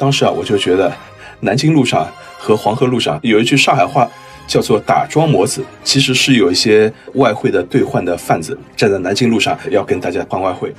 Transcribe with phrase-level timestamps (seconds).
[0.00, 0.90] 当时啊，我就觉得
[1.40, 2.08] 南京路上
[2.38, 4.10] 和黄河路上有一句上海话
[4.46, 10.74] 叫做“打桩模子”，其实是有一些外汇的兑换的贩子站在南京路上要跟大家换外汇。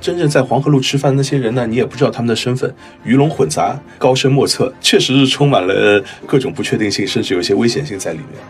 [0.00, 2.74] 真正在黄河路吃饭的那些人呢，你也不知道他们的身份，
[3.04, 8.40] 鱼龙混杂，高深莫测，确实是充满了各种不确定性，甚至有些危险性在里面。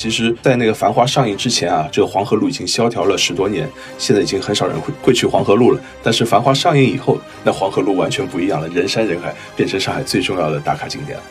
[0.00, 5.80] 其实，在那个《繁花》上映之前啊，这个黄河路已经萧条了十多年，现在已经很少人会会去黄河路了。
[6.02, 11.24] 但是，《繁花》上映以后，那黄河路完全不一样了，人山人海，变成上海最重要的打卡景点了。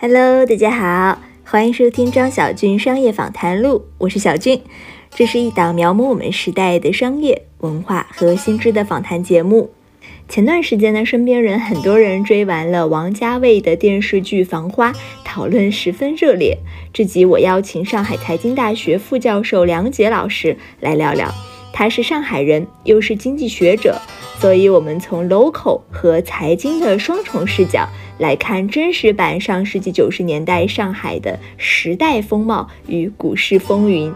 [0.00, 4.60] Hello，大家好，欢迎收听张小俊商业访谈录，我是小俊。
[5.14, 9.70] 这是一档描摹我们时代的商业文化和新知的访谈节目。
[10.28, 14.92] 前段时间呢，身边人很多人追完了王家卫的电视剧《繁花》，
[15.24, 16.58] 讨论十分热烈。
[16.92, 21.32] 这集我邀请上海财经大学副教授梁杰老师来聊聊。
[21.72, 24.00] 他是上海人，又是经济学者，
[24.38, 27.88] 所以我们从 local 和财经的双重视角。
[28.18, 34.12] 来看真实版上世纪九十年代上海的时代风貌与股市风云。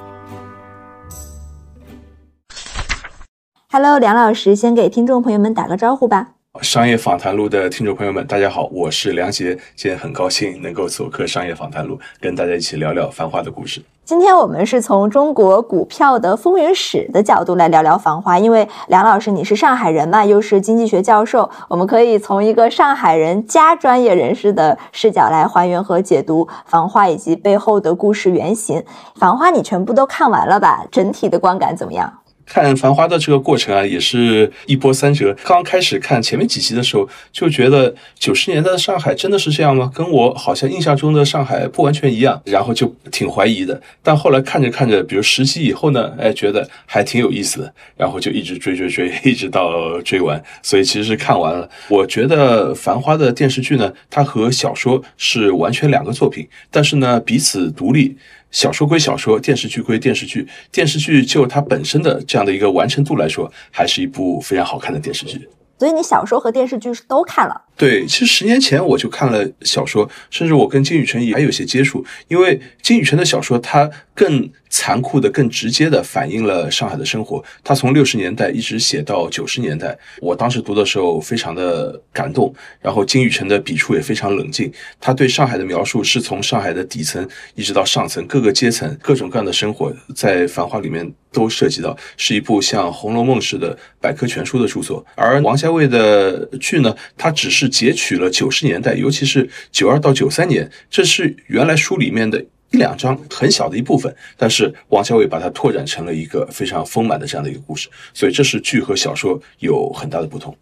[3.72, 6.30] Hello，梁老师，先给听众朋友们打个招呼吧。
[6.60, 13.80] 商业访谈录的听众朋友们，大家好，我是梁杰，今天很高兴能够做客商业访谈录，跟大家一起聊聊繁花的故事。
[14.04, 28.82] 今天我们是从中国股票的风云史的角度来聊聊繁花，因为梁老师你是上海人嘛，又是经济学教授，我们可以从一个上海人加专业人士的视角来还原和解读繁花以及背后的故事原型。
[29.14, 30.84] 繁花你全部都看完了吧？
[30.90, 32.12] 整体的观感怎么样？
[32.52, 35.32] 看《繁花》的这个过程啊，也是一波三折。
[35.44, 39.88] 刚开始看前面几集的时候，就觉得九十年代的上海真的是这样吗？
[39.94, 43.80] 跟我好像印象中的上海不完全一样，然后就挺怀疑的。
[44.02, 50.42] 但后来看着看着，比如十集以后呢，哎，觉得还挺有意思的，然后就一直追追追， 一直到追完。
[50.60, 51.70] 所以其实是看完了。
[51.88, 58.16] 我觉得《繁花》的电视剧呢，它和小说是完全两个作品，但是呢，彼此独立。
[58.50, 60.46] 小说归小说，电视剧归电视剧。
[60.72, 65.48] 电视剧就它本身的这样的一个完成度来说，还是一部非常好看的电视剧。
[65.78, 67.58] 所以你小说和电视剧是都看了？
[67.74, 77.42] 对，其实十年前我就看了小说，甚至我跟金宇澄也还有些接触，因为金宇澄的小说它更残酷的、更直接的反映了上海的生活。
[77.64, 82.54] 他从六十年代一直写到九十年代，我当时读的时候非常的感动。
[82.82, 84.70] 然后金宇澄的笔触也非常冷静，
[85.00, 95.02] 他对上海的描述是从上海的底层一直到上层各个阶层、各种各样的生活，在《繁花》里面都涉及到，是一部像《红楼梦》似的百科全书的著作。
[95.14, 97.70] 而王家卫的剧呢，它只是。
[97.70, 110.56] 截取了九十年代，尤其是九二到九三年，这是原来书里面的一两章很小的一部分，但是王家卫把它拓展成了一个非常丰满的这样的一个故事，所以这是剧和小说有很大的不同。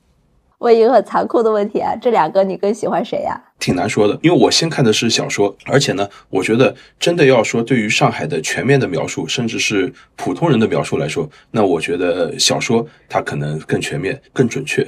[0.58, 3.40] 问一个很残酷的问题啊，这两个你更喜欢谁呀？
[3.60, 14.84] 挺难说的，因为我先看的是小说，而且呢，我觉得真的要说对于上海的全面的描述，甚至是普通人的描述来说，那我觉得小说它可能更全面、更准确。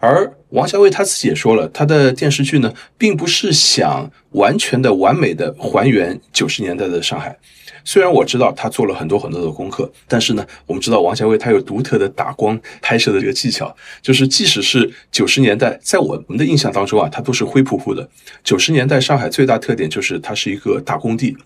[0.00, 7.38] 而王家卫他自己也说了，他的电视剧呢，并不是想完全的、完美的还原九十年代的上海。
[7.84, 18.08] 虽然我知道他做了很多很多的功课，但是呢，我们知道王家卫他有独特的打光拍摄的这个技巧，就是即使是九十年代，在我们的印象当中啊，它都是灰扑扑的。
[18.42, 21.36] 九十年代上海最大特点就是它是一个大工地。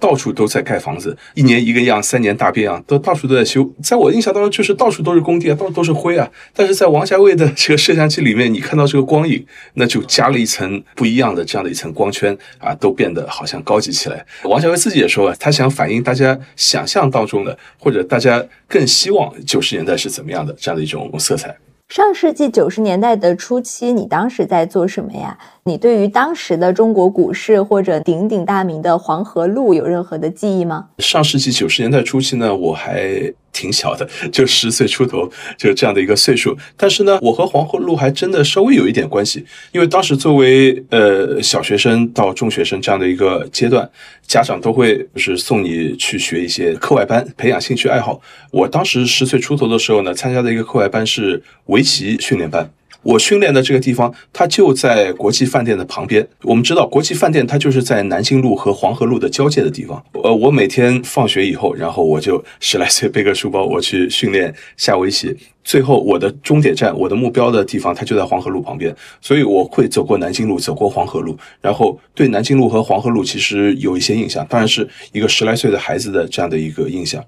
[0.00, 3.70] 到处都在盖房子，一年一个样，三年大变样，都到处都在修。
[3.82, 6.28] 在我印象当中，就是到处都是工地啊，到处都是灰啊。
[6.54, 9.44] 但是在王家卫的这个摄像机里面，你看到这个光影，
[9.74, 14.24] 那就加了一层不一样的这样的一层光圈啊，都变得好像高级起来。
[14.44, 21.54] 王家卫自己也说啊，他想反映大家想象当中的，或者大家更希望九十年代是怎么样的这样的一种色彩。
[21.88, 25.36] 上世纪九十年代的初期，你当时在做什么呀？
[25.64, 30.88] 你对于当时的中国股市或者鼎鼎大名的黄河路有任何的记忆吗？
[30.98, 36.56] 上世纪九十年代初期呢，我还挺小的，就十岁出头，就是这样的一个岁数。
[36.78, 43.86] 但是呢，我和黄河路还真的稍微有一点关系，因为当时作为呃小学生到中学生这样的一个阶段，
[44.26, 48.18] 家长都会就是送你去学一些课外班，培养兴趣爱好。
[48.50, 52.70] 我当时十岁出头的时候呢，参加的一个课外班是围棋训练班。
[53.02, 56.26] 我训练的这个地方，它就在国际饭店的旁边。
[56.42, 60.02] 我们知道，国际饭店它就是在南京路和黄河路的交界的地方。
[60.22, 65.36] 呃，我每天放学以后，然后我就十来岁背个书包，我去训练下围棋。
[65.62, 77.22] 最后，我的终点站，我的目标的地方，它就在黄河路旁边，所以我会走过南京路，走过黄河路，然后对南京路和黄河路其实有一些印象，当然是一个十来岁的孩子的这样的一个印象。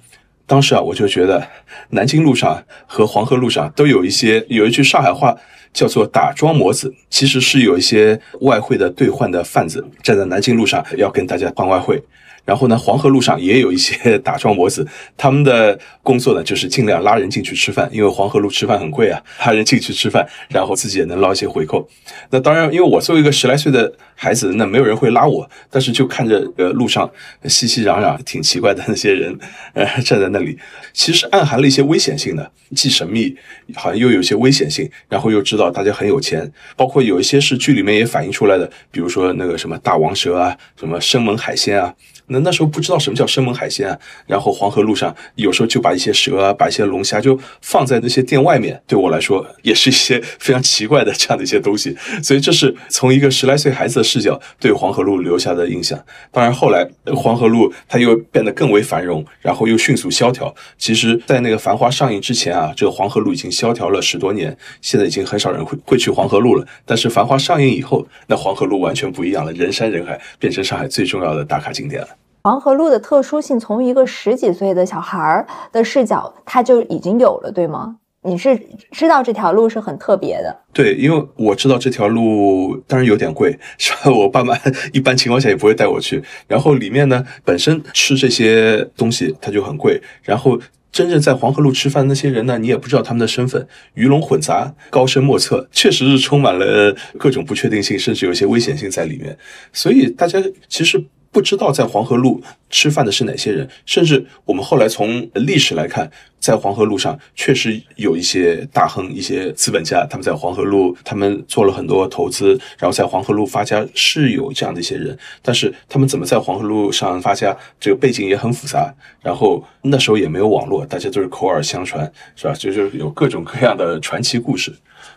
[0.47, 1.47] 当时啊，我就觉得
[1.91, 5.37] 南京路上和黄河路上都有一些有一句上海话
[5.73, 12.03] 叫做“打桩模子”，其实是有一些外汇的兑换的贩子站在南京路上要跟大家换外汇。
[12.45, 14.87] 然后呢，黄河路上也有一些打桩模子，
[15.17, 21.89] 他们的工作呢就是尽量拉人进去吃饭，因为黄河路吃饭很贵啊，拉人进去吃饭，然后自己也能捞一些回扣。
[22.31, 27.09] 那当然，因为我作为一个十来岁的孩子，那没有人会拉我，但是就看着呃路上
[27.45, 29.39] 熙熙攘攘、挺奇怪的那些人，
[29.75, 30.59] 呃站在那里，
[30.93, 33.37] 其实暗含了一些危险性的，既神秘，
[33.75, 41.95] 好像又有些危险性，然后又知道大家很有钱，包括有一些是剧里面也反映出来的，比如说那个什么大王蛇啊，什么生猛海鲜啊。
[42.33, 56.03] 那那时候不知道什么叫生猛海鲜啊，然后黄河路上有时候就把一些蛇啊，把一些龙虾就放在那些店外面，对我来说也是一些非常奇怪的这样的一些东西，所以这是从一个十来岁孩子的视角对黄河路留下的印象。
[56.31, 60.53] 当然后来黄河路它又变得更为繁荣，然后又迅速萧条。
[60.79, 66.67] 其实，在那个《繁花》上映之前啊，这个黄河路已经萧条了十多年，现在已经很少人会会去黄河路了。
[66.87, 72.09] 但是《繁花》上映以后，那黄河路完全不一样了，人山人海，变成上海最重要的打卡景点了。
[72.45, 77.97] 黄河路的特殊性，从一个十几岁的小孩儿的视角，他就已经有了，对吗？
[78.25, 78.61] 你是
[78.91, 84.11] 知道这条路是很特别的，对，因为我知道这条路当然有点贵， 是吧？
[84.11, 84.57] 我爸妈
[84.93, 86.21] 一般情况下也不会带我去。
[86.49, 90.59] 然后里面呢，本身吃这些东西它就很贵，然后
[90.91, 99.39] 真正在黄河路吃饭那些人呢，你也不知道他们的身份，鱼龙混杂，高深莫测，确实是充满了各种不确定性，甚至有些危险性在里面。
[99.73, 101.05] 所以大家其实。
[101.33, 115.19] 不知道在黄河路吃饭的是哪些人，甚至我们后来从历史来看，在黄河路上确实有一些大亨、一些资本家，他们在黄河路他们做了很多投资，然后在黄河路发家是有这样的一些人。
[115.41, 118.95] 但是他们怎么在黄河路上发家，这个背景也很复杂。
[119.23, 122.53] 然后那时候也没有网络，大家都是口耳相传，是吧？
[122.53, 124.71] 就是有各种各样的传奇故事。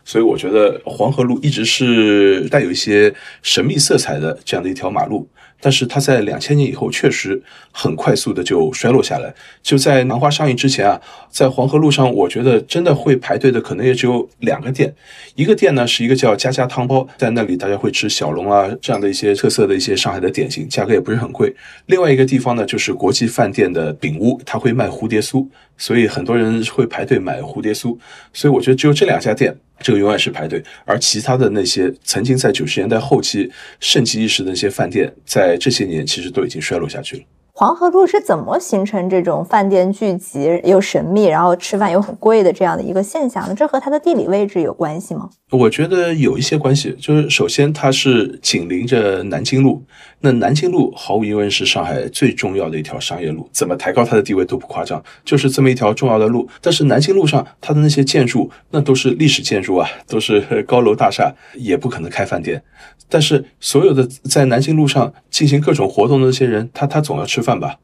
[0.06, 5.27] 所以我觉得黄河路一直是带有一些神秘色彩的这样的一条马路。
[5.60, 7.42] 但是它在两千年以后确实
[7.72, 9.34] 很快速的就衰落下来。
[9.63, 11.00] 就在《南花》上映之前啊，
[11.30, 14.94] 在黄河路上，我觉得真的会排队的可能也只有两个店。
[15.36, 21.54] 一个店呢是一个叫家家汤包，在那里大家会吃小龙啊这样的一些特色的一些上海的点心，价格也不是很贵。
[21.88, 27.98] 另外一个地方呢就是国际饭店的饼屋，它会卖蝴蝶酥，所以很多人会排队买蝴蝶酥。
[28.33, 29.56] 所以我觉得只有这两家店。
[29.81, 33.51] 这个永远是排队，而其他的那些曾经在九十年代后期
[33.81, 37.24] 盛极一时的那些饭店，在这些年其实都已经衰落下去了。
[37.57, 43.56] 黄河路是怎么形成这种饭店聚集又神秘，然后吃饭又很贵的这样的一个现象呢？
[43.56, 45.30] 这和它的地理位置有关系吗？
[45.52, 49.81] 我觉得有一些关系，就是首先它是紧邻着南京路，
[50.19, 56.46] 那南京路毫无疑问是上海最重要的一条商业路，怎么抬高它的地位都不夸张，就是这么一条重要的路。
[56.60, 62.62] 但是南京路上它的那些建筑，那都是历史建筑啊，都是 高楼大厦，也不可能开饭店。
[63.08, 67.77] 但是所有的在南京路上进行各种活动的那些人，他他总要吃饭吧？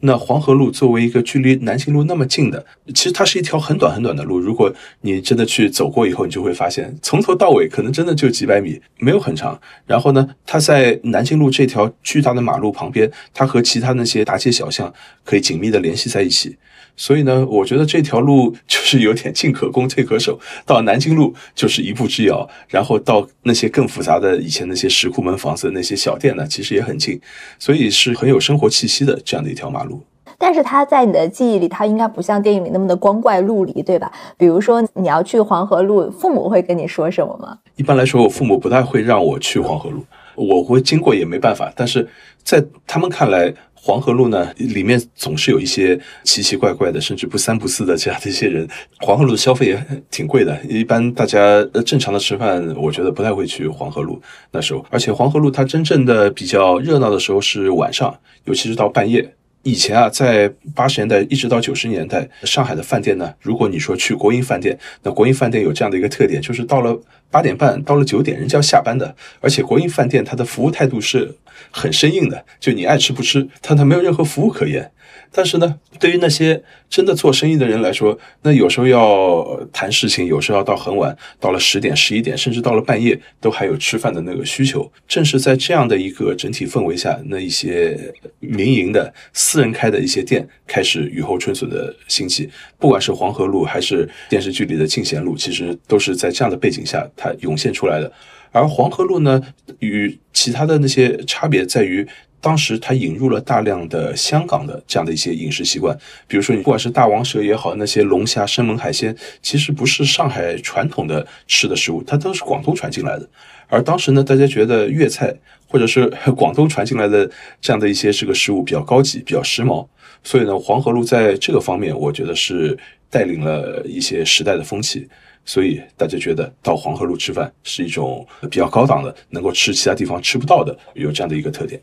[0.00, 4.38] 那黄河路作为一个距离南京路那么近的，其实它是一条很短很短的路。
[4.38, 9.60] 如果你真的去走过以后，你就会发现，从头到尾可能真的就几百米，没有很长。
[9.86, 14.92] 然后呢，它在南京路这条巨大的马路旁边，它和其他那些大街小巷
[15.24, 16.56] 可以紧密的联系在一起。
[16.98, 27.18] 所以呢，我觉得这条路就是有点进可攻退可守， 到南京路就是一步之遥，然后到那些更复杂的以前那些石库门房子那些小店呢，其实也很近，
[27.58, 30.02] 所以是很有生活气息的这样的一条马路。
[30.40, 34.10] 但是它在你的记忆里，它应该不像电影里那么的光怪陆离，对吧？
[34.36, 37.58] 比如说你要去黄河路，父母会跟你说什么吗？
[37.76, 41.72] 一般来说，我父母不太会让我去黄河路，我会经过也没办法。
[41.74, 42.08] 但是
[42.44, 48.68] 在他们看来，黄河路呢，里面总是有一些奇奇怪怪的，甚至不三不四的这样的一些人。
[49.00, 51.40] 黄河路的消费也挺贵的，一般大家
[51.72, 54.20] 呃正常的吃饭，我觉得不太会去黄河路
[54.50, 54.84] 那时候。
[54.90, 59.34] 而且黄河路它真正的比较热闹的时候是晚上，尤其是到半夜。
[59.62, 66.98] 以前啊，在八十年代一直到九十年代，上海的饭店呢，如果你说去国营饭店，那国营饭店有这样的一个特点，就是到了
[67.30, 69.14] 八点半，到了九点，人家要下班的。
[69.40, 71.34] 而且国营饭店它的服务态度是
[71.70, 74.90] 很生硬的，就你爱吃不吃，它它没有任何服务可言。
[75.30, 84.90] 但是呢，对于那些真的做生意的人来说，那有时候要谈事情，有时候要到很晚，到了十点、十一点，甚至到了半夜，都还有吃饭的那个需求。
[85.06, 92.48] 正是在这样的一个整体氛围下，那一些民营的、私人开的一些店开始雨后春笋的兴起。
[92.78, 98.10] 不管是黄河路，还是电视剧里的进贤路，其实都是在这样的背景下它涌现出来的。
[98.50, 99.42] 而黄河路呢，
[99.80, 102.06] 与其他的那些差别在于。
[102.40, 113.28] 当时他引入了大量的香港的这样的一些饮食习惯，比如说你不管是大王蛇也好，那些龙虾、生猛海鲜，其实不是上海传统的吃的食物，它都是广东传进来的。
[113.66, 115.34] 而当时呢，大家觉得粤菜
[115.66, 117.28] 或者是 广东传进来的
[117.60, 119.86] 这样的一些这个食物比较高级、比较时髦，
[120.22, 122.78] 所以呢，黄河路在这个方面，我觉得是
[123.10, 125.08] 带领了一些时代的风气。
[125.44, 131.80] 所以大家觉得到黄河路吃饭是一种比较高档的，能够吃其他地方吃不到的，有这样的一个特点。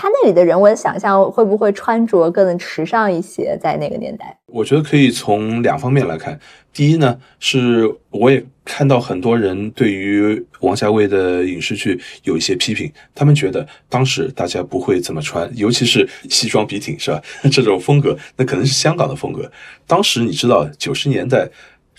[0.00, 3.58] 他那里的人文想象会不会穿着更时尚一些？
[3.60, 6.38] 在那个年代，我觉得可以从两方面来看。
[6.72, 17.20] 第一呢，是我也看到很多人对于王家卫的影视剧有一些批评，他们觉得当时大家不会这么穿，尤其是西装笔挺，是吧？
[17.50, 19.50] 这种风格，那可能是香港的风格。
[19.84, 21.50] 当时你知道，九十年代。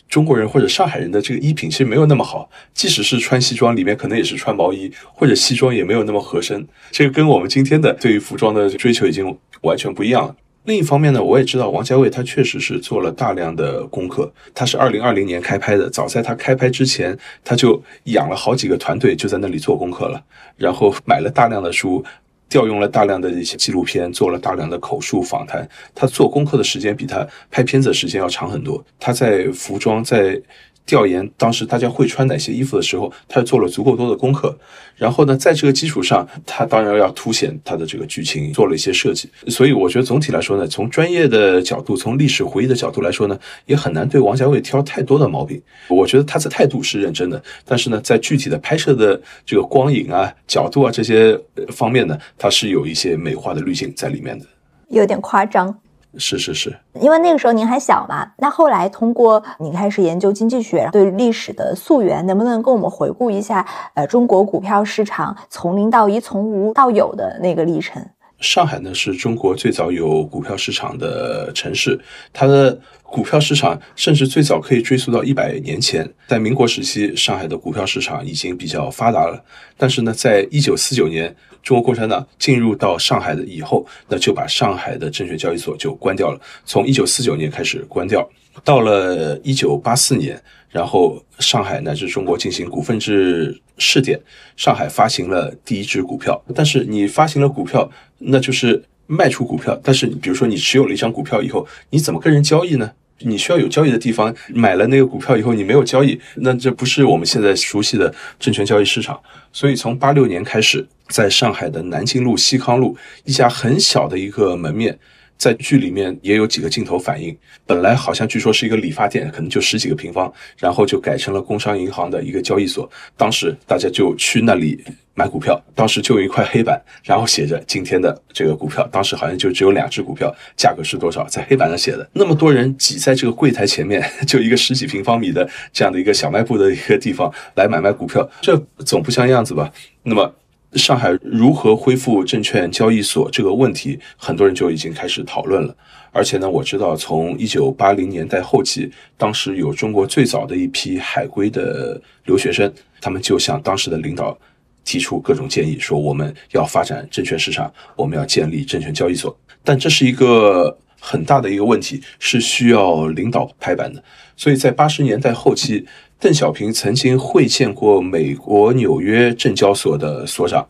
[0.09, 6.67] 中国人或者上海人的这个衣品其实没有那么好，即使是穿西装，里面可能也是穿毛衣，或者西装也没有那么合身。
[6.91, 10.35] 这个跟我们今天的对于服装的追求已经完全不一样了。
[10.65, 14.31] 另一方面呢，我也知道王家卫他确实是做了大量的功课。
[14.53, 20.21] 他是二零二零年开拍的，早在他开拍之前，他就养了好几个团队，就在那里做功课了，
[20.57, 22.03] 然后买了大量的书。
[22.49, 25.65] 调用了大量的一些纪录片，做了大量的口述访谈。
[25.93, 28.83] 他做功课的时间比他拍片子的时间要长很多。
[28.99, 30.41] 他在服装在。
[30.89, 34.57] 调研当时大家会穿哪些衣服的时候，他做了足够多的功课，
[34.95, 39.29] 然后呢，在这个基础上，他当然要凸显他的这个剧情，做了一些设计。
[39.47, 45.61] 所以我觉得总体来说呢，从专业的角度，从历史回忆的角度来说呢，也很难对王家卫挑太多的毛病。
[45.89, 54.45] 我觉得他的态度是认真的，但是呢，在具体的拍摄的这个光影啊、角度啊这些方面呢，他是有一些美化的滤镜在里面的，
[54.89, 55.79] 有点夸张。
[56.17, 58.27] 是是是，因为那个时候您还小嘛。
[58.39, 63.65] 那后来通过你开始研究经济学，对历史的溯源，能不能跟我们回顾一下？
[63.93, 68.03] 呃，中国股票市场从零到一，从无到有的那个历程。
[68.39, 71.99] 上海呢是中国最早有股票市场的城市，
[72.33, 79.43] 它的股票市场甚至最早可以追溯到一百年前，在民国时期，上海的股票市场已经比较发达了。
[79.77, 81.35] 但是呢，在一九四九年。
[81.61, 86.39] 中国共产党进入到上海的以后，那就把上海的证券交易所就关掉了。
[86.65, 88.27] 从一九四九年开始关掉，
[88.63, 94.19] 到了一九八四年，然后上海乃至中国进行股份制试点，
[94.55, 96.41] 上海发行了第一支股票。
[96.55, 99.79] 但是你发行了股票，那就是卖出股票。
[99.83, 102.91] 但是比如说你持有了一张股票以后，你怎么跟人交易呢？
[103.19, 109.19] 你需要有交易的地方，买了那个股票以后，你没有交易，那这不是我们现在熟悉的证券交易市场。
[109.51, 112.95] 所以从八六年开始，在上海的南京路、西康路
[113.25, 114.97] 一家很小的一个门面。
[115.39, 122.87] 在剧里面也有几个镜头反映，本来好像据说是一个理发店，可能就十几个平方，然后就改成了工商银行的一个交易所。
[123.15, 124.83] 当时大家就去那里
[125.15, 128.85] 买股票，当时就有一块黑板，然后写着今天的这个股票。
[128.91, 132.05] 当时好像就只有两只股票，价格是多少，在黑板上写的。
[132.11, 139.71] 那么多人挤在这个柜台前面， 就一个十几平方米的这样的一个小卖部的一个地方来买卖股票，这总不像样子吧？
[140.03, 140.35] 那么。
[140.73, 145.75] 上海如何恢复证券交易所这个问题，很多人就已经开始讨论了。
[146.11, 152.71] 而且呢，我知道从一九八零年代后期，当时有中国最早的一批海归的留学生，
[153.01, 154.37] 他们就向当时的领导
[154.83, 159.35] 提出各种建议，说我们要发展证券市场，我们要建立证券交易所。
[159.63, 164.03] 但这是一个很大的一个问题，是需要领导拍板的。
[164.35, 165.85] 所以在八十年代后期。
[166.19, 170.67] 邓小平曾经会见过美国纽约证交所的所长，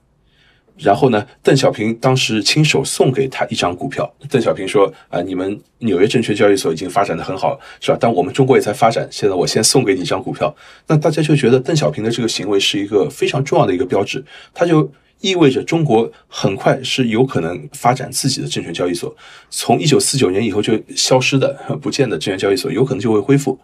[0.78, 4.08] 然后呢，邓小平当时亲手送给他一张股票。
[4.30, 7.98] 邓小平说：“啊，你们纽约证券交易所已经发展的很好，是吧？
[8.00, 9.08] 但我们中国也在发展。
[9.10, 14.88] 现在我先送给你一张股票。”那大家就觉得邓小平的这个行为是一个非常重要的一个标志，它就
[15.22, 19.14] 意味着中国很快是有可能发展自己的证券交易所。
[19.50, 23.60] 从一九四九年以后就消失的、不见的证券交易所，有可能就会恢复。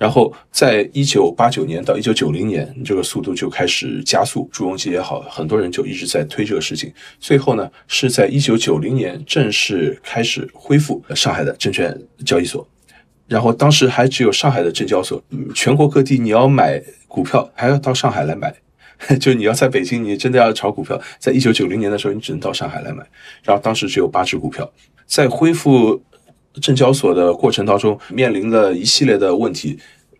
[0.00, 4.48] 然后，在一九八九年到一九九零年，这个速度就开始加速。
[4.50, 6.90] 朱镕基也好，很多人就一直在推这个事情。
[7.18, 12.66] 最后呢，是在一九九零年正式开始恢复上海的证券交易所。
[13.28, 15.22] 然后当时还只有上海的证交所，
[15.54, 18.54] 全国各地你要买股票还要到上海来买。
[19.20, 23.06] 就你要在北京，你真的要炒股票，在一九九零年的时候，你只能到上海来买。
[23.42, 24.72] 然后当时只有八只股票。
[25.04, 26.00] 在恢复
[26.60, 29.78] 证交所的过程当中，面临了一系列的问题。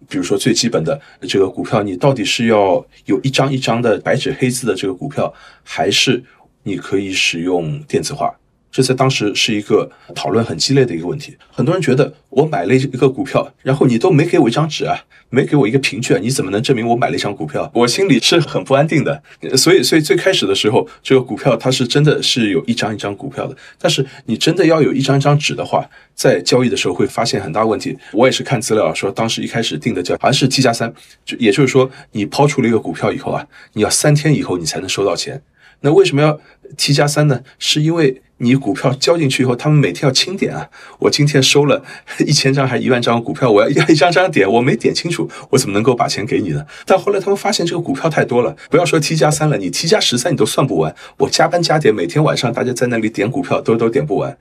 [0.09, 5.33] 比如说最基本的这个股票，你到底是要有一张一张的白纸黑字的这个股票，
[5.63, 6.25] 还是
[6.65, 8.35] 你可以使用电子化？
[8.71, 11.37] 这在当时是一个讨论很激烈的一个问题。
[11.51, 14.97] 很多人觉得我买了一个股票，然后你都没给我一张纸啊，
[15.29, 17.71] 没给我一个凭据，你怎么能证明我买了一张股票？
[17.75, 19.23] 我心里是很不安定的。
[19.57, 23.57] 所以，所以最开始的时候，这个股票它是真的是有一张一张股票的。
[23.79, 27.97] 但是你真的要有一张一张纸的话，在交易的时候会发现很大问题。
[28.13, 30.93] 我也是看资料说，当时一开始定的叫好像是 T 加三，
[31.25, 35.43] 就也就是说，你抛出了一个股票以后啊，你要三天以后你才能收到钱。
[35.81, 36.39] 那为什么要
[36.77, 37.41] T 加三呢？
[37.59, 40.69] 是因为你股票交进去以后，他们每天要清点啊。
[40.99, 41.85] 我今天收了
[42.27, 46.65] 一千张还一万张股票，我要一张张点，我没点清楚，我怎么能够把钱给你呢？
[46.87, 50.95] 但后来他们发现这个股票太多了，不要说 T 加三了，你 T 加十三你都算不完。
[51.19, 54.37] 我加班加点，每天晚上大家在那里点股票都都点不完。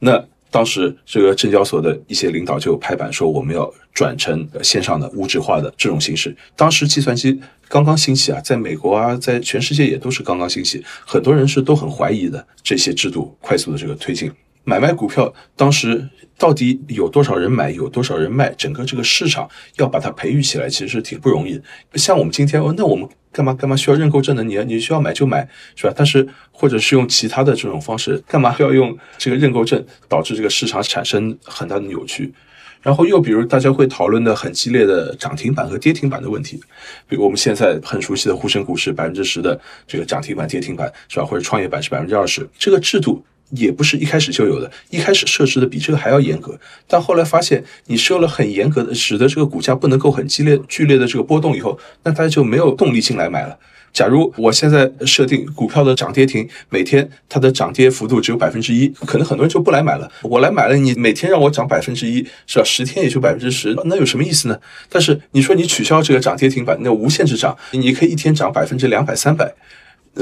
[0.00, 0.24] 那
[0.54, 6.32] 当时这个证交所的一些领导就拍板说，我们要转成线上的无纸化的这种形式。
[6.54, 14.30] 当时计算机刚刚兴起啊，在美国啊，在全世界也都是刚刚兴起，很多人是都很怀疑的这些制度快速的这个推进。
[14.64, 21.60] 买卖股票，当时到底有多少人买，有多少人卖，整个这个市场要把它培育起来，其实是挺不容易。
[21.94, 24.42] 像我们今天，哦那我们干嘛干嘛需要认购证呢？
[24.42, 25.92] 你你需要买就买，是吧？
[25.94, 32.32] 但是或者是用其他的这种方式，干嘛要用这个认购证，导致这个市场产生很大的扭曲？
[32.80, 36.60] 然后又比如大家会讨论的很激烈的涨停板和跌停板的问题，
[37.08, 41.24] 比如我们现在很熟悉的沪深股市百分之十的这个涨停板、跌停板，是吧？
[41.24, 43.24] 或者创业板是百分之二十，这个制度。
[43.56, 53.58] 也不是一开始就有的，一开始设置的比这个还要严格，但后来发现你设了很严格的，使得这个股价不能够很激烈、剧烈的这个波动以后，那大家就没有动力进来买了。
[53.92, 60.10] 假如我现在设定股票的涨跌停，每天它的涨跌幅度只有百分之一，可能很多人就不来买了。
[60.22, 62.64] 我来买了，你每天让我涨百分之一，是吧？
[62.64, 64.58] 十天也就百分之十，那有什么意思呢？
[64.88, 69.54] 但是你说你取消这个涨跌停板，那无限制涨，你可以一天涨百分之两百、三百。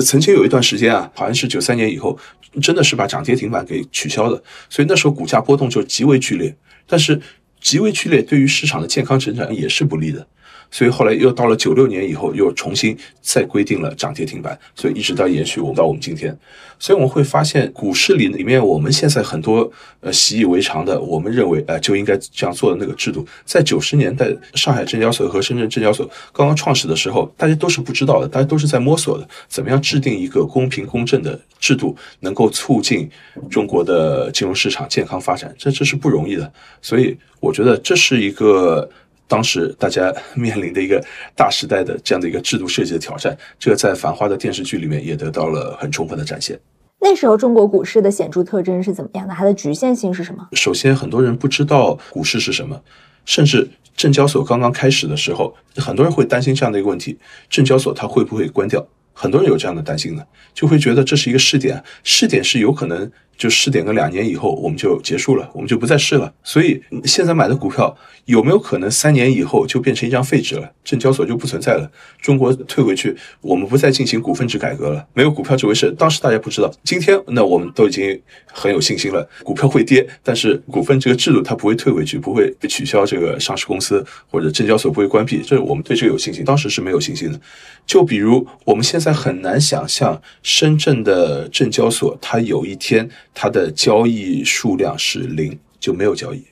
[0.01, 2.19] 曾经有一段时间啊，好像是九三年以后，
[2.63, 6.55] 真的是把涨跌停板给取消的，所以那时候股价波动就极为剧烈。
[6.87, 7.21] 但是
[7.61, 10.27] 极为剧烈对于市场的健康成长也是不利的。
[10.73, 16.37] 所以后来又到了九六年以后，又重新再规定了涨跌停板，所以一直到延续我们到我们今天。
[16.79, 33.09] 所以我们会发现，股市里里面我们现在很多呃习以为常的，我们认为呃就应该这样做的那个制度，在九十年代上海证交所和深圳证交所刚刚创始的时候，大家都是不知道的，大家都是在摸索的，怎么样制定一个公平公正的制度，能够促进
[33.51, 36.51] 中国的金融市场健康发展，这这是不容易的。
[36.81, 38.89] 所以我觉得这是一个。
[39.29, 41.03] 当时大家面临的一个
[41.35, 46.59] 大时代的这样的一个制度设计的挑战，这个在繁花的电视剧里面也得到了很充分的展现。
[47.01, 49.35] 那时候中国股市的显著特征是怎么样的？
[49.35, 50.47] 它的局限性是什么？
[50.53, 52.81] 首先，很多人不知道股市是什么，
[53.25, 58.87] 甚至证交所刚刚开始的时候，很多人会担心这样的一个问题：证交所它会不会关掉？
[59.15, 60.23] 很多人有这样的担心呢，
[60.55, 63.11] 就会觉得这是一个试点，试点是有可能。
[63.37, 66.33] 就试点个两年以后，我们就结束了，我们就不再试了。
[66.43, 70.71] 所以现在买的股票有没有可能三年以后就变成一张废纸了？
[70.85, 71.91] 证交所就不存在了，
[72.21, 75.93] 中国退回去，我们不再进行股份制改革了，没有股票这回事。
[75.99, 79.29] 当时大家不知道，今天那我们都已经很有信心了。
[79.43, 83.05] 股票会跌，但是股份这个制度它不会退回去，不会被取消。
[83.05, 86.45] 这个上市公司或者证交所不会关闭，这我们对这个有信心。
[86.45, 87.41] 当时是没有信心的。
[87.85, 93.09] 就比如我们现在很难想象深圳的证交所，它有一天。
[93.35, 96.43] 它的交易数量是零，就没有交易。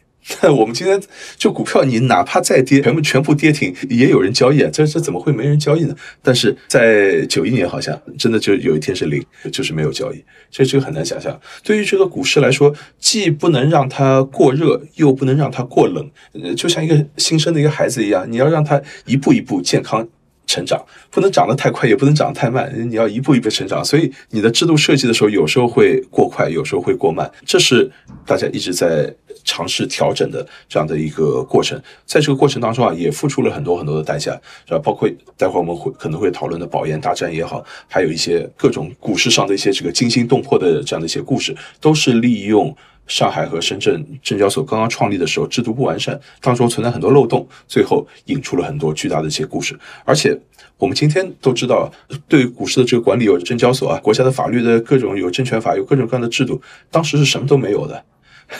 [0.54, 1.00] 我们今天
[1.38, 4.70] 就股票，你哪怕再跌，全部全部跌停，也有人交易啊。
[4.72, 5.96] 这这怎么会没人交易呢？
[6.22, 10.22] 但是在九一年，好像真的就有一天是零，就是没有交易。
[10.50, 11.40] 所以这个很难想象。
[11.64, 16.08] 对于这个股市来说，既不能让它过热，又不能让它过冷，
[16.54, 20.06] 就像一个新生的一个孩子一样，你要让它一步一步健康。
[20.50, 23.84] 成长不能长得太快，也不能长得太慢，你要一步一步成长。
[23.84, 27.88] 所以你的制度设计的时候，有时候会过快，有时候会过慢，这是
[28.26, 31.80] 大家一直在尝试调整的这样的一个过程。
[32.04, 34.32] 在这个过程当中啊，也付出了很多很多的代价，
[34.66, 34.80] 是吧？
[34.82, 42.76] 包括待会儿我们会可能会讨论的保研大战也好，还有一些各种股市上的一些这个惊心动魄的这样的一些故事，都是利用。
[43.10, 49.76] 上海和深圳证交所刚刚创立的时候，制度不完善，当中存在很多漏洞，最后引出了很多巨大的一些故事。
[50.04, 50.38] 而且
[50.78, 51.92] 我们今天都知道，
[52.28, 56.62] 对股市的这个管理有证交所啊，国家的法律的各种有证券法，有各种各样的制度。
[56.88, 58.04] 当时是什么都没有的，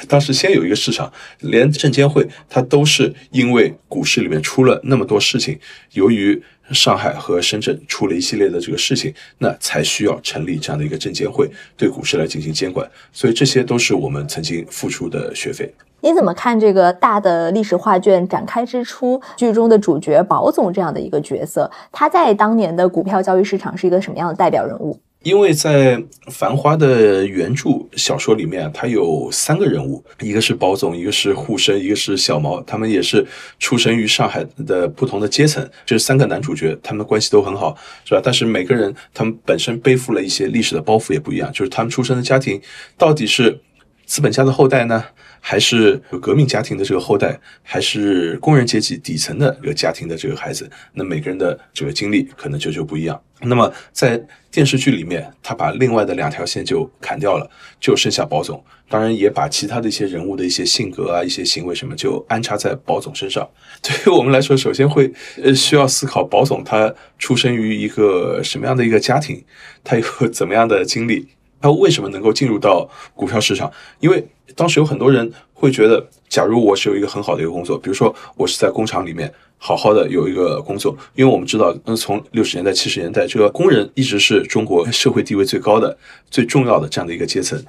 [0.09, 5.57] 当时先有一个市场，连证监会它都是因为股市里面出了那么多事情，
[5.93, 12.89] 由于上海和深圳出了一系列的这个事情，那才需要成立这样的一个证监会对股市来进行监管。
[13.13, 15.73] 所以这些都是我们曾经付出的学费。
[16.03, 21.71] 你怎么看这个大的历史画卷展开之初，剧中的主角宝总这样的一个角色？
[21.93, 24.99] 他在当年的股票交易市场是一个什么样的代表人物？
[25.23, 25.99] 因为在
[26.31, 33.27] 《繁花》的原著小说里面，它有三个人物，一个是保总，一个是沪深，一个是小毛，他们也是
[33.59, 35.69] 出生于上海的不同的阶层。
[35.85, 38.21] 这三个男主角，他们的关系都很好，是吧？
[38.25, 42.59] 但是每个人他们本身背负了一些历史的包袱也不一样，就是他们出生的家庭
[42.97, 43.61] 到底是
[44.07, 45.05] 资本家的后代呢？
[45.41, 53.21] 还是革命家庭的这个后代，还是工人阶级底层的一个家庭的这个孩子，那每个人的这个经历可能就就不一样。
[53.43, 57.51] 那么在电视剧里面，他把另外的两条线就砍掉了，
[57.81, 58.63] 就剩下保总。
[58.87, 63.49] 当然也把其他的一些人物的一些性格啊、一些行为什么，就安插在保总身上。
[63.81, 65.11] 对于我们来说，首先会
[65.43, 69.43] 呃需要思考保总他出生于一个什么样的一个家庭，
[69.83, 71.29] 他有 怎么样的经历。
[71.61, 73.71] 他为什么能够进入到股票市场？
[74.01, 85.97] 因为当时有很多人会觉得，假如我是有一个很好的一个工作，比如说我是在工厂里面好好的有一个工作，因为我们知道，嗯，从六十年代、七十年代，这个工人一直是中国社会地位最高的、
[86.31, 87.63] 最重要的这样的一个阶层。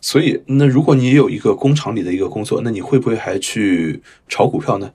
[0.00, 4.88] 所以，那如果你有一个工厂里的一个工作，那你会不会还去炒股票呢？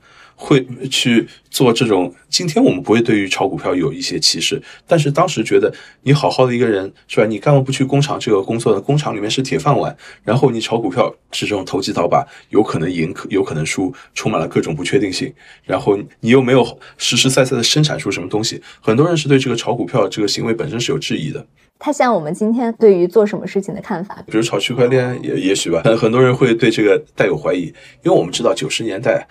[0.43, 2.13] 会去做这种。
[2.27, 7.25] 今天我们不会对于炒股票有一些歧视，但是当时觉得你好好的一个人是吧？
[7.25, 8.81] 你干嘛不去工厂这个工作呢？
[8.81, 15.33] 工厂里面是铁饭碗，然后你炒股票是这种投机倒把，有可能赢，有可能输，充满了各种不确定性。
[15.63, 21.45] 然后你又没有实实在在的生产出什么东西，很多人是对这个炒股票这个行为本身是有质疑的。
[21.85, 27.63] 它像我们今天对于做什么事情的看法，比如炒区块链，也也许吧，很多人会对这个带有怀疑，
[28.03, 29.27] 因为我们知道九十年代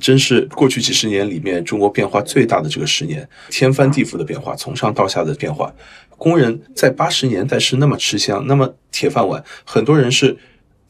[0.00, 5.74] 真是过去几十年里面中国变化最大的这个十年，天翻地覆的变化，从上到下的变化。
[6.16, 10.36] 工人在八十年代是那么吃香，那么铁饭碗，很多人是。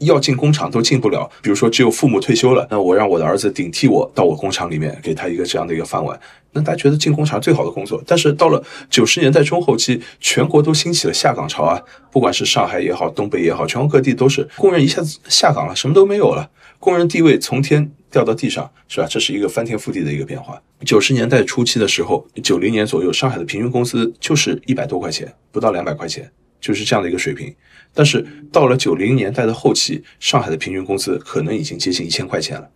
[0.00, 6.20] 要进工厂都进不了，比如说只有父母退休了，那我让我的儿子顶替我到我工厂里面，给他一个这样的一个饭碗。
[6.62, 19.06] 大家觉得进工厂最好的工作，但是到了九十年代中后期，全国都兴起了下岗潮啊，不管是上海也好，东北也好，全国各地都是工人一下子下岗了，什么都没有了，工人地位从天掉到地上，是吧？
[19.08, 20.60] 这是一个翻天覆地的一个变化。
[20.84, 26.30] 九十年代初期的时候，九零年左右，上海的平均工资就是一百多块钱，不到两百块钱。
[26.58, 27.54] 就是这样的一个水平，
[27.94, 32.68] 但是到了九零年代的后期，上海的平均工资可能已经接近一千块钱了。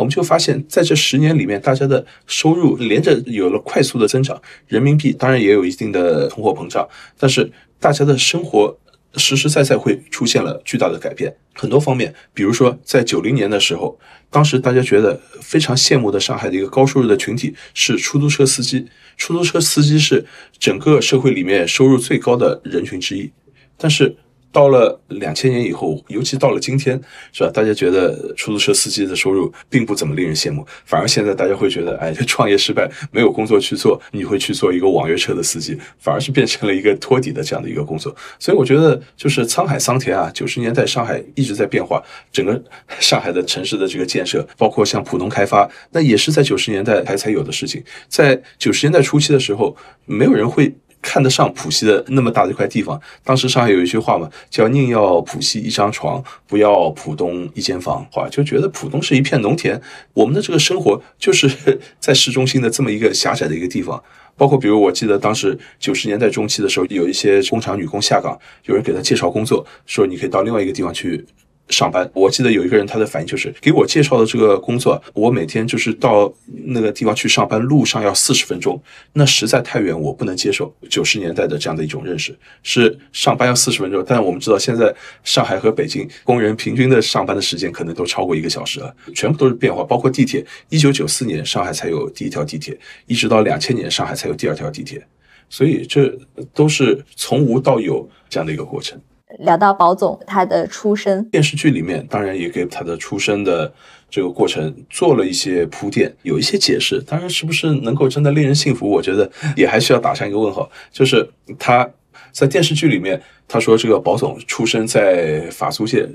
[0.00, 8.78] 我们就发现，在这十年里面，大家的收入连着有了快速的增长，人民币当然也有一定的通货膨胀，但是大家的生活
[9.16, 11.36] 实实在在会出现了巨大的改变。
[11.54, 13.98] 很多方面，比如说在九零年的时候，
[14.30, 18.86] 当时大家觉得非常羡慕的上海的一个高收入的群体是出租车司机。
[19.18, 20.24] 出租车司机是
[20.58, 23.30] 整个社会里面收入最高的人群之一，
[23.76, 24.16] 但是。
[24.52, 27.00] 到了两千年以后，尤其到了今天，
[27.32, 27.50] 是吧？
[27.52, 38.14] 大家觉得出租车司机的收入并不怎么令人羡慕，反而现在大家会觉得，哎， 创业失败，没有工作去做，你会去做一个网约车的司机，反而是变成了一个托底的这样的一个工作。
[38.38, 42.60] 所以我觉得，就是沧海桑田啊，九十年代上海一直在变化，整个
[42.98, 47.82] 上海的城市的这个建设，包括像浦东开发，那也是在九十年代才才有的事情。
[48.08, 50.74] 在九十年代初期的时候，没有人会。
[51.02, 59.80] 看得上浦西的那么大的一块地方，当时上海有一句话嘛，叫“宁要浦西一张床，不要浦东一间房”，话就觉得浦东是一片农田，
[60.12, 64.02] 我们的这个生活就是在市中心的这么一个狭窄的一个地方。
[64.36, 71.26] 包括比如，我记得当时九十年代中期的时候，有一些工厂女工下岗，有人给她介绍工作，说你可以到另外一个地方去。
[71.70, 76.32] 上班，我记得有一个人，他的反应就是给我介绍的这个工作，我每天就是到
[76.66, 78.80] 那个地方去上班，路上要四十分钟，
[79.12, 80.74] 那实在太远，我不能接受。
[80.88, 90.44] 九十年代的这样的一种认识是上班要四十分钟，但我们知道现在上海和北京工人平均的上班的时间可能都超过一个小时了，全部都是变化，包括地铁。
[90.68, 95.04] 一九九四年上海才有第一条地铁，一直到两千年上海才有第二条地铁，
[95.48, 96.16] 所以这
[96.52, 99.00] 都是从无到有这样的一个过程。
[99.38, 103.72] 聊到宝总他的出身，电视剧里面当然也给他的出身的
[104.10, 107.00] 这个过程做了一些铺垫，有一些解释。
[107.02, 110.70] 当然，是不是能够真的令人信服，我觉得也还需要打上一个问号。
[110.92, 111.26] 就是
[111.58, 111.88] 他
[112.32, 116.08] 在电视剧里面，他说这个宝总出生在法租界，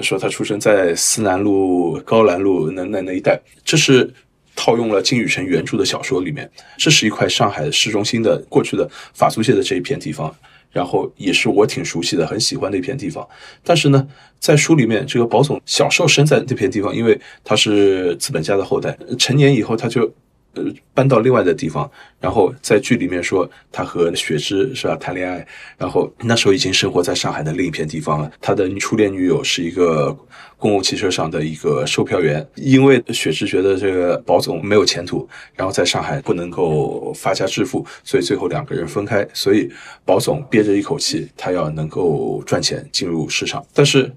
[0.00, 4.08] 说他出生在思南路、高兰路那那那一带，这是
[4.54, 10.34] 套用了金宇澄原著的小说里面，这是一块上海市中心的过去的法租界的这一片地方。
[10.72, 13.26] 然后也是我挺熟悉的、很喜欢的一片地方。
[13.62, 14.08] 但是呢，
[14.40, 20.12] 在书里面，这个宝总小时候生在那片地方，因为他是资本家的后代，成年以后他就。
[20.54, 25.46] 呃，搬到另外的地方，然后在剧里面说他和雪芝是吧谈恋爱，
[25.78, 28.30] 然后那时候已经生活在上海的另一片地方了。
[28.40, 30.14] 他的初恋女友是一个
[30.58, 39.26] 公共汽车上的一个售票员，因为雪芝觉得这个保总没有前途，然后在上海不能够发家致富，所以最后两个人分开。
[39.32, 39.70] 所以
[40.04, 44.12] 保总憋着一口气，他要能够赚钱进入市场，但是。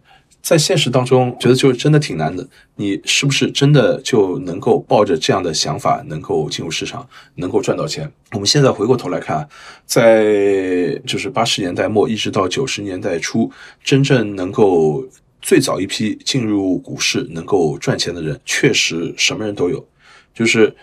[0.46, 2.48] 在现实当中，觉得就是真的挺难的。
[2.76, 8.08] 你是不是真的就能够抱着这样的想法，能够进入市场，能够赚到钱？
[8.34, 9.50] 我们现在回过头来看，
[9.88, 13.52] 在就是八十年代末一直到九十年代初，
[13.84, 15.04] 真正能够
[15.42, 19.84] 最早一批进入股市能够赚钱的人，确实什么人都有，
[20.32, 20.76] 就是。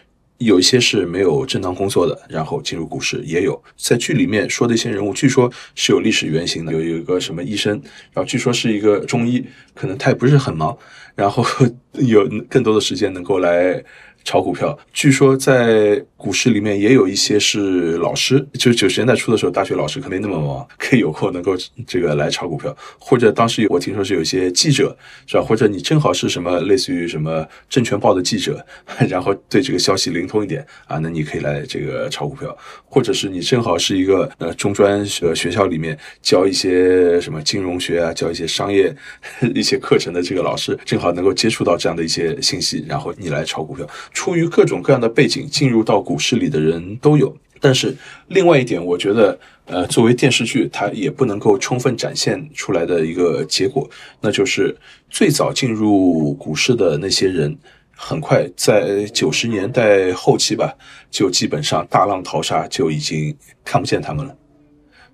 [0.45, 6.73] 有一些是没有正当工作的，然后进入股市，也有在剧里面说的一些人物，据说是有历史原型的。
[6.73, 7.73] 有一个什么医生，
[8.13, 10.77] 然后据说是一个中医，可能他也不是很忙，
[11.15, 11.45] 然后
[11.99, 13.83] 有更多的时间能够来。
[14.25, 21.57] 炒股票，据说在股市里面也有一些是老师，就是九十年代初的时候，大学老师可没那么忙，可以有空能够
[21.87, 22.75] 这个来炒股票。
[22.99, 25.43] 或者当时我听说是有一些记者，是吧？
[25.43, 28.65] 或者你正好是什么类似于什么证券报的记者，
[29.09, 32.57] 然后对这个消息灵通一点啊，那你可以来这个炒股票。
[32.85, 38.95] 或者是你正好是一个呃中专学学校里面教一些什么金融学啊，教一些商业
[39.55, 43.85] 一些课程的这个老师，正好能够接触到这样的一些信息，然后你来炒股票。
[44.13, 47.97] 出于各种各样的背景进入到股市里的人都有，但是
[48.29, 53.89] 另外一点，我觉得，呃，作为电视剧，它也不能够充分展现出来的一个结果，
[54.21, 54.77] 那就是
[55.09, 57.57] 最早进入股市的那些人，
[57.97, 60.75] 很快在九十年代后期吧，
[61.11, 64.37] 就基本上大浪淘沙，就已经看不见他们了。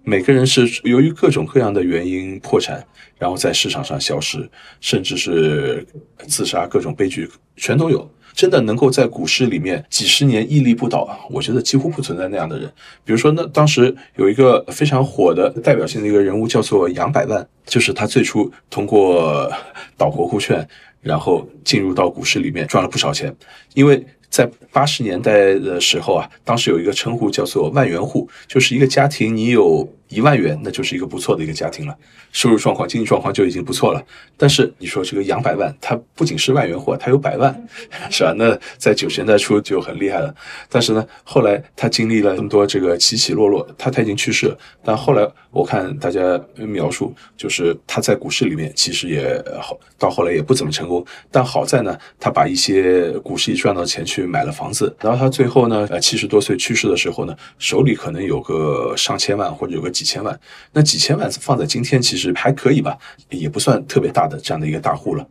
[0.02, 2.82] 每个人是由于各种各样的原因破产，
[3.18, 4.48] 然后在市场上消失，
[4.80, 5.86] 甚至是
[6.26, 8.10] 自杀，各种悲剧全都有。
[8.38, 12.70] 真的能够在股市里面几十年屹立不倒，我觉得几乎不存在那样的人。
[13.04, 19.50] 比如说，那当时有一个非常火的代表性的一个人物，叫做杨百万，就是他最初通过
[19.96, 20.64] 倒国库券，
[21.00, 23.34] 然后进入到股市里面赚了不少钱。
[23.74, 29.92] 因为在八十年代的时候啊，当时有一个称呼叫做万元户，就是一个家庭你有。
[30.08, 31.94] 一万元，那就是一个不错的一个家庭了，
[32.32, 34.02] 收入状况、经济状况就已经不错了。
[34.36, 37.54] 但是你说这个杨百万，他不仅是万元户，他有百万，
[38.10, 38.32] 是吧？
[38.36, 40.34] 那在九十年代初就很厉害了。
[40.70, 44.58] 但是呢，后来他经历了这么多这个起起落落，他他已经去世了。
[44.82, 51.04] 但后来我看大家描述，就是他在股市里面其实也好，到后来也不怎么成功。
[51.30, 54.94] 但好在呢，他把一些股市赚到钱去买了房子。
[55.00, 59.92] 然后他最后呢，呃，七十多岁去世的时候呢，手里可能有个上千万或者有个。
[59.98, 60.38] 几千万，
[60.72, 62.96] 那几千万放在今天其实还可以吧，
[63.30, 65.26] 也不算特别大的这样的一个大户了。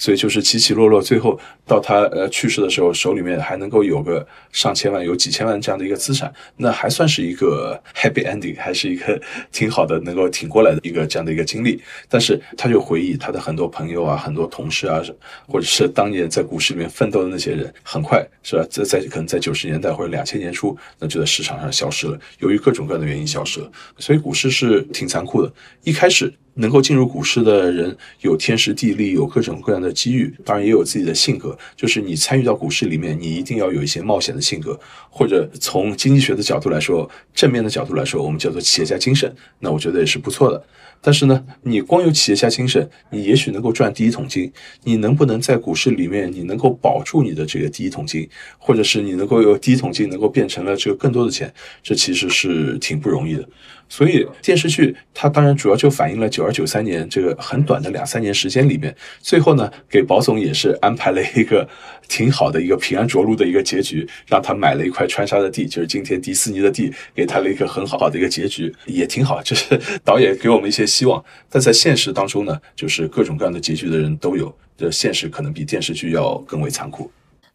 [0.00, 9.20] 所以就是起起落落，最后到他呃去世的时候，手里面还能够有个上千万、有几千万这样的一个资产，那还算是一个 happy ending，还是一个
[9.52, 11.78] 挺好的，能够挺过来的一个这样的一个经历。
[12.08, 15.02] 但是他就回忆他的很多朋友啊、很多同事啊，
[15.46, 18.66] 或者是当年在股市里面奋斗的那些人，很快是吧？
[18.70, 23.70] 在在可能在九十年代或者两千年初，那就在市场上消失了，由于各种各样的原因消失了。
[23.98, 26.32] 所以股市是挺残酷的，一开始。
[26.60, 31.56] 能够进入股市的人有天时地利，有各种各样的机遇，当然也有自己的性格。
[31.74, 39.34] 就是你参与到股市里面，你一定要有一些冒险的性格，或者从经济学的角度来说，正面的角度来说，我们叫做企业家精神。
[39.58, 40.62] 那我觉得也是不错的。
[41.02, 44.52] 但是呢，你光有企业家精神，你也许能够赚第一桶金。
[44.84, 51.50] 你能不能在股市里面，你能够保住你的这个第一桶金，或者是你能够有第一桶金能够变成了这个更多的钱，
[51.82, 53.48] 这其实是挺不容易的。
[53.90, 61.68] 所以电视剧它当然主要就反映了九二九三年这个很短的两三年时间里面，最后呢给保总也是安排了一个
[62.08, 69.42] 挺好的一个平安着陆的一个结局，让他买了一块川沙的地，就是今天迪士尼的地，给他了一个很好的一个结局，也挺好。
[69.42, 77.10] 就是导演给我们一些希望，但在现实当中呢，就是各种各样的结局的人都有，这现实可能比电视剧要更为残酷。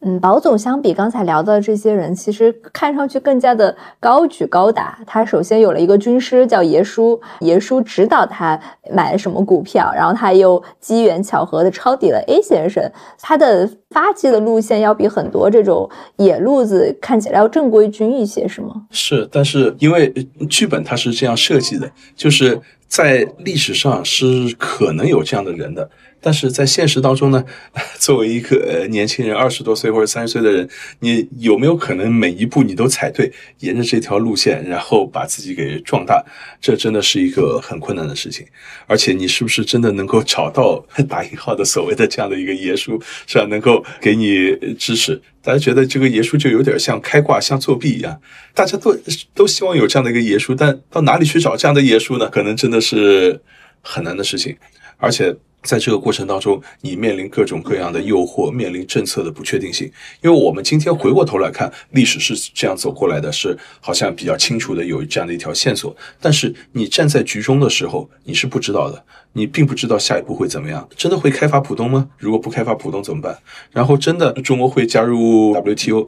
[0.07, 4.99] 嗯，保总相比刚才聊到的这些人，其实看上去更加的高举高打。
[5.07, 8.59] 他首先有了一个军师叫爷叔，爷叔指导他
[8.91, 12.87] 买了什么股票，然后他又机缘巧合的抄底了 A 先生。
[13.19, 18.85] 他的发迹的路线要比很多这种野路子看起来要正规军一些，是吗？
[18.91, 20.13] 是，但是因为
[20.47, 25.89] 剧本它是这样设计的，就是在历史上是可能有这样的人的。
[26.25, 27.45] 但是在现实当中呢，
[28.01, 30.67] 作为一个年轻人，二十多岁或者三十岁的人，
[31.01, 36.25] 你有没有可能每一步你都踩对，沿着这条路线，然后把自己给壮大？
[36.59, 38.43] 这真的是一个很困难的事情。
[38.87, 43.45] 而且你是不是真的能够找到 打引号的所谓的这样的一个耶稣，是吧？
[43.45, 45.21] 能够给你支持？
[45.43, 48.19] 大家觉得这个耶稣就有点像开挂、像作弊一样，
[48.55, 48.97] 大家都
[49.35, 52.27] 都希望有这样的一个耶稣，但到哪里去找这样的耶稣呢？
[52.29, 53.39] 可能真的是
[53.83, 54.57] 很难的事情，
[54.97, 55.35] 而且。
[55.65, 59.91] 在这个过程当中，你面临各种各样的诱惑，面临政策的不确定性。
[60.21, 65.93] 因为我们今天回过头来看，历史是这样走过来的，是好像比较清楚的有这样的一条线索。
[66.21, 70.87] 但是你站在局中的时候，你是不知道的，你并不知道下一步会怎么样。
[70.95, 72.07] 真的会开发浦东吗？
[72.17, 73.37] 如果不开发浦东怎么办？
[73.71, 76.07] 然后真的中国会加入 WTO？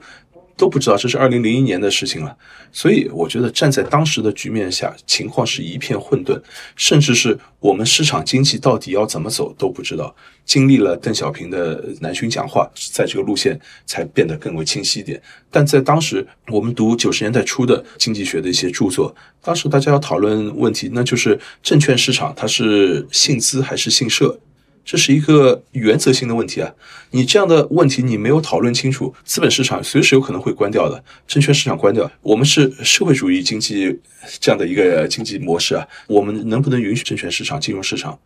[0.57, 2.35] 都不知道这是二零零一年的事情了，
[2.71, 6.41] 所以我觉得站在当时的局面下，情况是一片混沌，
[6.75, 10.13] 甚至是我们市场经济到底要怎么走都不知道。
[10.43, 15.21] 经历了邓小平的南巡讲话，在这个路线才变得更为清晰一点。
[15.51, 24.39] 但在当时，我们读九十年代初的经济学的一些著作，当时大家要讨论问题，那就是证券市场它是信资还是信社。
[24.87, 26.73] 这是一个原则性的问题啊！
[27.11, 32.09] 你这样的问题你没有讨论清楚，资本市场随时有可能会关掉的，证券市场关掉。
[32.21, 33.99] 我们是社会主义经济
[34.39, 38.17] 这样的一个经济模式啊，我们能不能允许证券市场进入市场？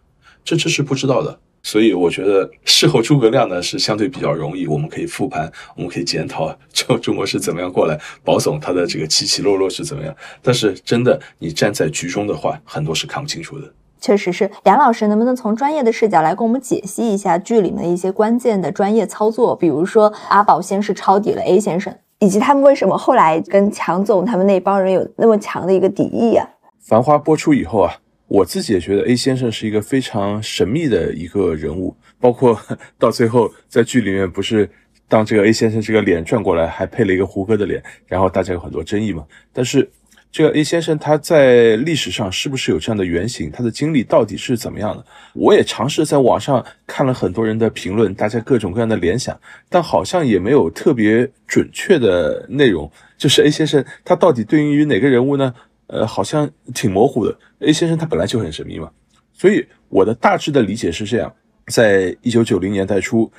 [0.45, 1.39] 这这是不知道的。
[1.63, 10.15] 所以我觉得事后诸葛亮呢是相对比较容易，我们可以复盘，我们可以检讨中中国是怎么样过来，保总他的这个起起落落是怎么样。
[10.43, 13.73] 但是真的你站在局中的话，很多是看不清楚的。
[14.01, 19.55] 确实是，梁老师能不能从专业的视角来给我们解析一下剧里面的一些关键的专业操作？
[19.55, 26.49] 比如说阿宝先是抄底了 A 先生，以及他们为什么后来跟强总他们那帮人有那么强的一个敌意啊？
[26.79, 27.93] 繁花播出以后啊，
[28.27, 32.59] 我自己也觉得 A 先生是一个非常神秘的一个人物，包括
[32.97, 34.67] 到最后在剧里面不是
[35.07, 39.87] 当这个 A 先生这个脸转过来还配了一个胡歌的脸，然后大家有很多争议嘛，但是。
[40.31, 43.51] 这个 A 先生他在历史上是不是有这样的原型？
[43.51, 45.05] 他的经历到底是怎么样的？
[45.33, 52.89] 我也尝试在网上看了很多人的评论，大家各种各样的联想，但好像也没有特别准确的内容。
[53.17, 55.53] 就是 A 先生他到底对应于哪个人物呢？
[55.87, 57.37] 呃，好像挺模糊的。
[57.59, 58.89] A 先生他本来就很神秘嘛，
[59.33, 61.33] 所以我的大致的理解是这样：
[61.67, 63.29] 在一九九零年代初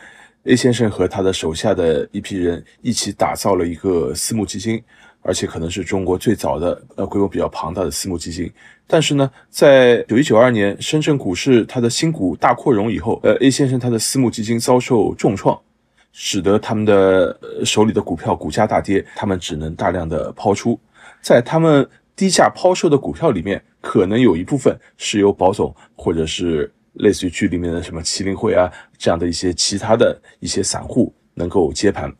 [0.44, 4.82] ，A 先生和他的手下的一批人一起打造了一个私募基金。
[5.22, 8.52] 而且可能是中国最早的呃规模比较庞大的私募基金，
[8.86, 15.58] 但是呢，在九一九二年深圳股市它的新股大扩容以后，呃 A 先生他的私募基金遭受重创，
[16.12, 20.78] 使得他们的手里的股票股价大跌，他们只能大量的抛出，
[21.20, 32.12] 在他们低价抛售的股票里面，可能有一部分是由保总或者是类似于剧里面的什么麒麟会啊这样的一些其他的一些散户能够接盘。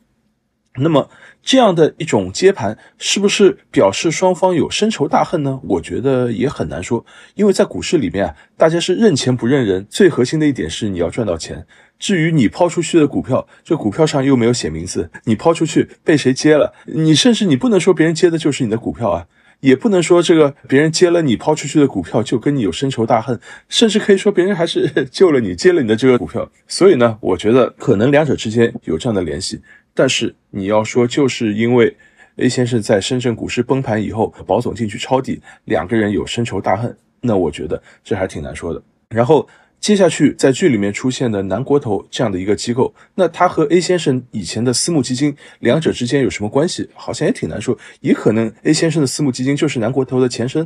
[0.78, 1.10] 那么
[1.42, 5.60] 这样的一种接盘，是不是表示双方有深仇大恨呢？
[5.64, 7.04] 我觉得也很难说，
[7.34, 11.66] 因为在股市里面啊，大家是认钱不认人，最核心的一点是你要赚到钱。
[11.98, 19.26] 至于你抛出去的股票，这股票上又没有写名字，你抛出去被谁接了，你甚至你不能说别人接的就是你的股票啊，
[19.60, 26.50] 也不能说这个别人接了你抛出去的股票就跟你有深仇大恨，甚至可以说别人还是 救了你，接了你的这个股票。
[26.66, 29.60] 所以呢，我觉得可能两者之间有这样的联系。
[29.94, 31.96] 但是你要说，就是因为
[32.36, 38.82] A 先生在深圳股市崩盘以后，保总进去抄底，两个人有深仇大恨，那我觉得这还挺难说的。
[39.10, 39.46] 然后
[39.80, 46.88] 接下去在剧里面出现的南国投这样的一个机构，那他和 A 先生以前的私募基金两者之间有什么关系？
[46.94, 50.62] 好像也挺难说，也可能 A 先生的私募基金就是南国投的前身，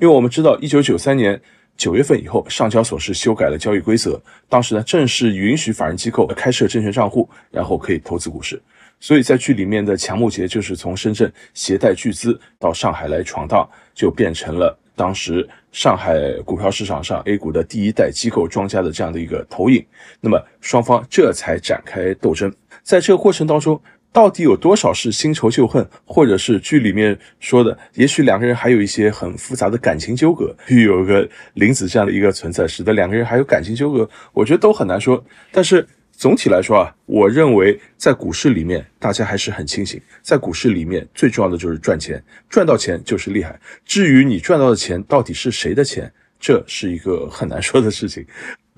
[0.00, 1.40] 因为我们知道一九九三年。
[1.76, 8.60] 九月份以后，上交所是修改了交易规则，当时呢正式允许法人机构开设证券账户，然后可以投资股市。
[8.98, 19.84] 所以在剧里面的强木杰就是从深圳携带巨资到上海来闯荡，就变成了当时上海股票市场上 A 股的第一代机构庄家的这样的一个投影。
[20.20, 22.50] 那么双方这才展开斗争，
[22.82, 23.80] 在这个过程当中。
[24.12, 35.22] 到底有多少是新仇旧恨，或者是剧里面说的，也许两个人还有一些很复杂的感情纠葛，有一个林子这样的一个存在，使得两个人还有感情纠葛，我觉得都很难说。
[35.52, 43.60] 但是总体来说啊，我认为在股市里面，大家还是很清醒，在股市里面最重要的就是赚钱，赚到钱就是厉害。
[43.84, 48.24] 至于你赚到的钱到底是谁的钱，这是一个很难说的事情。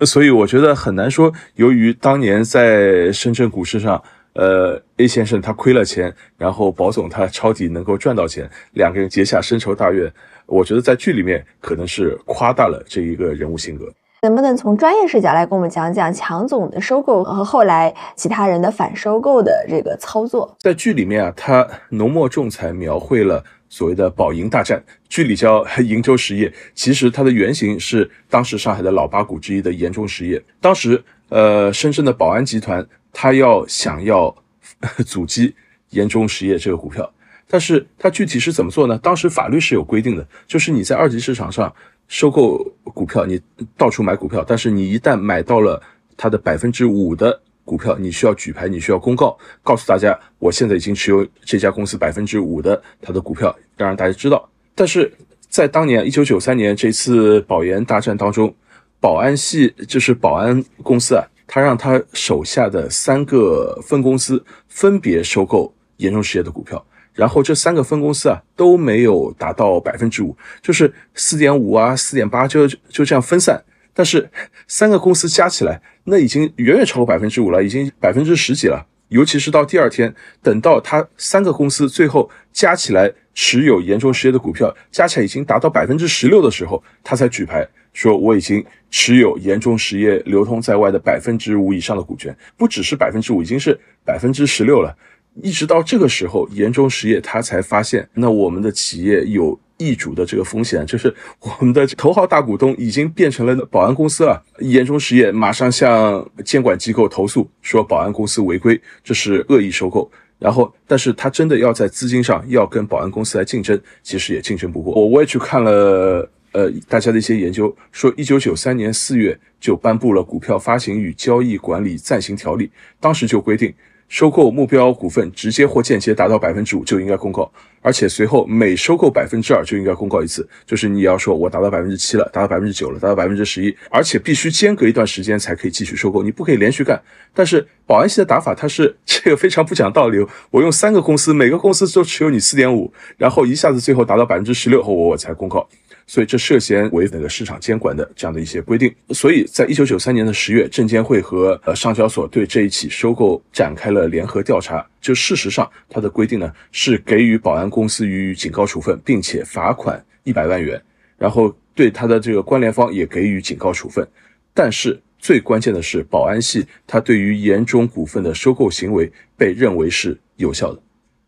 [0.01, 4.03] 所以我觉得很难说，由于当年在深圳股市上。
[4.39, 10.09] 呃，A 先生他亏了钱，然后保总他抄底能够赚到钱，两个人结下深仇大怨。
[10.47, 13.93] 我觉得在剧里面可能是夸大了这一个人物性格。
[14.23, 20.57] 能不能从专业视角来跟我们讲讲强总的收购和后来其他人的反收购的这个操作？
[20.61, 30.41] 在剧里面啊，他浓墨重彩描绘了所谓的保营大战，剧里叫 瀛洲实业，其实它的原型是当时上海的老八股之一的盐中实业。
[30.61, 34.35] 当时，呃，深圳的宝安集团，他要想要
[35.07, 35.55] 阻击
[35.91, 37.11] 盐中实业这个股票，
[37.47, 38.99] 但是他具体是怎么做呢？
[38.99, 41.75] 当时法律是有规定的，就是你在二级市场上。
[42.11, 43.39] 收购股票，你
[43.77, 45.79] 到处买股票，但是你一旦买到了
[46.17, 54.49] 它的百分之五的股票，你需要举牌，你需要公告，告诉大家，我现在已经持有这家公司百分之五的它的股票，要让大家知道。
[54.75, 55.13] 但是
[55.51, 58.55] 在当年一九九三年这次保研大战当中，
[59.01, 66.87] 保安系就是保安公司啊，他让他手下的三个分公司分别收购严重实业的股票。
[67.13, 73.61] 然后这三个分公司啊都没有达到百分之五，就是四点五啊、四点八，就就这样分散。
[73.93, 74.31] 但是
[74.69, 78.87] 三个公司加起来，那已经远远超过百分之五了，已经百分之十几了。
[79.09, 87.67] 尤其是到第二天，等到他三个公司最后加起来持有严重实业的股票加起来已经达到百分之十六的时候，他才举牌
[87.99, 94.97] 说我已经持有严重实业流通在外的百分之五以上的股权，不只是百分之五，已经是百分之十六了。
[95.43, 104.41] 一直到这个时候，严中实业他才发现，那我们的企业有易主的这个风险，就是我们的头号大股东已经变成了保安公司了。
[104.61, 110.09] 严中实业马上向监管机构投诉，说保安公司违规，这是恶意收购。
[110.39, 114.95] 然后，但是他真的要在资金上要跟保安公司来竞争，其实也竞争不过。
[114.95, 122.67] 我我也去看了，呃，大家的一些研究，说一九九三年四月就颁布了《股票发行与交易管理暂行条例》，
[123.01, 123.73] 当时就规定。
[124.09, 136.99] 收购目标股份直接或间接达到百分之五就应该公告，而且随后每收购百分之二就应该公告一次，就是你要说我达到百分之七了，达到百分之九了，达到百分之十一，而且必须间隔一段时间才可以继续收购，你不可以连续干。
[137.35, 145.69] 但是保安系的打法它是 这个非常不讲道理，我用三个公司，每个公司都持有你四点五，然后一下子最后达到百分之十六后我我才公告。
[146.11, 154.85] 所以这涉嫌违那个市场监管的这样的一些规定，所以在一九九三年的十月，证监会和呃上交所对这一起收购展开了联合调查。
[155.03, 160.83] 就事实上，它的规定呢是给予保安公司予以警告处分，并且罚款一百万元，
[161.19, 164.09] 然后对它的这个关联方也给予警告处分。
[164.55, 170.81] 但是最关键的是，保安系它对于严中股份的收购行为被认为是有效的。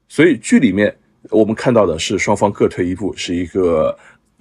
[0.08, 0.96] 所以剧里面
[1.28, 3.94] 我们看到的是双方各退一步，是一个。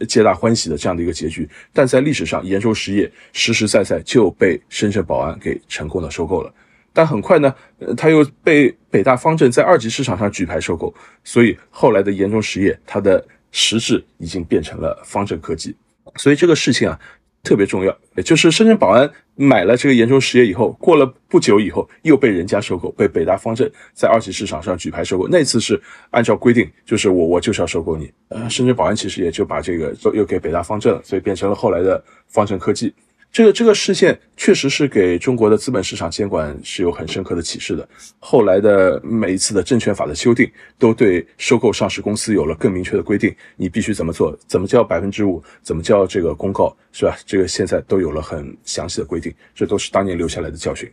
[0.07, 6.53] 皆大欢喜的这样的一个结局，但在历史上，盐州实业实实在在就被深圳宝安给成功的收购了。
[6.93, 10.93] 但很快呢，呃他又被北大方正在二级市场上举牌收购，
[11.23, 15.75] 所以后来的盐中实业，它的实质已经变成了方正科技。
[16.15, 16.99] 所以这个事情啊。
[17.43, 25.27] 特别重要，也就是深圳宝安买了这个严中实业以后，过了不久以后又被人家收购，被北大方正在二级市场上举牌收购。
[25.27, 25.81] 那次是
[26.11, 28.11] 按照规定，就是我我就是要收购你。
[28.27, 32.93] 呃，深圳宝安其实也就把这个又给北大方正了，所以变成了后来的方正科技。
[33.31, 37.87] 这个这个事件确实是给中国的资本市场监管是有很深刻的启示的。
[38.17, 47.15] 后来的每一次的证券法的修订，都对收购上市公司有了更明确的规定，你必须怎么做，怎么交百分之五，怎么交这个公告，是吧？
[47.23, 50.91] 这个现在都有了很详细的规定，这都是当年留下来的教训。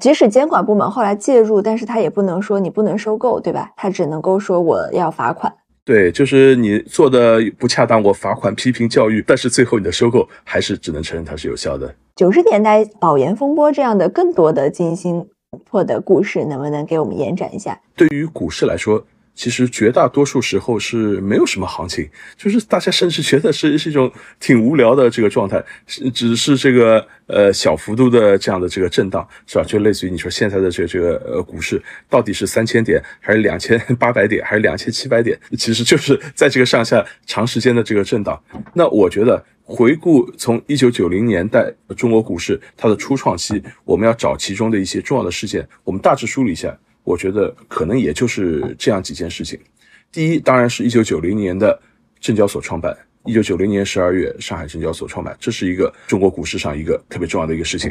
[0.00, 3.70] 即使监管部门后来介入，但是他也不能说你不能收购，对吧？
[3.76, 5.54] 他只能够说我要罚款。
[5.88, 11.94] 对，就是你做的不恰当，我罚款、批评、教育，但是最后你的收购还是只能承认它是有效的。
[12.14, 17.80] 九十年代保研风波这样的更多的惊心动魄的故事，能不能给我们延展一下？
[17.96, 19.02] 对于股市来说。
[19.38, 29.62] 其实绝大多数时候是没有什么行情，就是大家甚至觉得是是一种挺无聊的这个状态，是只是这个呃小幅度的这样的这个震荡，是吧？
[29.64, 31.80] 就类似于你说现在的这个这个呃股市
[32.10, 38.42] 到底是三千点还是两千八百点还是两千七百点，其实就是在这个上下长时间的这个震荡。
[38.74, 46.76] 那我觉得回顾从一九九零年代中国股市它的初创期，我们要找其中的一些重要的事件，我们大致梳理一下。
[47.08, 49.58] 我觉得可能也就是这样几件事情。
[50.12, 51.80] 第一，当然是一九九零年的
[52.20, 52.94] 证交所创办。
[53.24, 57.90] 一九九零年十二月，上海证交所创办，这是一个中国股市上一个特别重要的一个事情。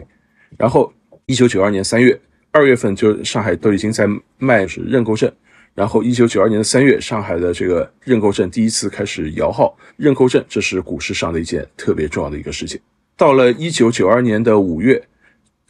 [0.56, 0.94] 然后，
[1.26, 2.20] 一九九二年三月，
[2.52, 4.08] 二月份就上海都已经在
[4.38, 5.32] 卖是认购证。
[5.74, 12.80] 然后，一九九二年的三月，上海的这个认购证第一次开始摇号认购证，这是股市上的一件特别重要的一个事情。
[13.16, 15.04] 到了一九九二年的五月，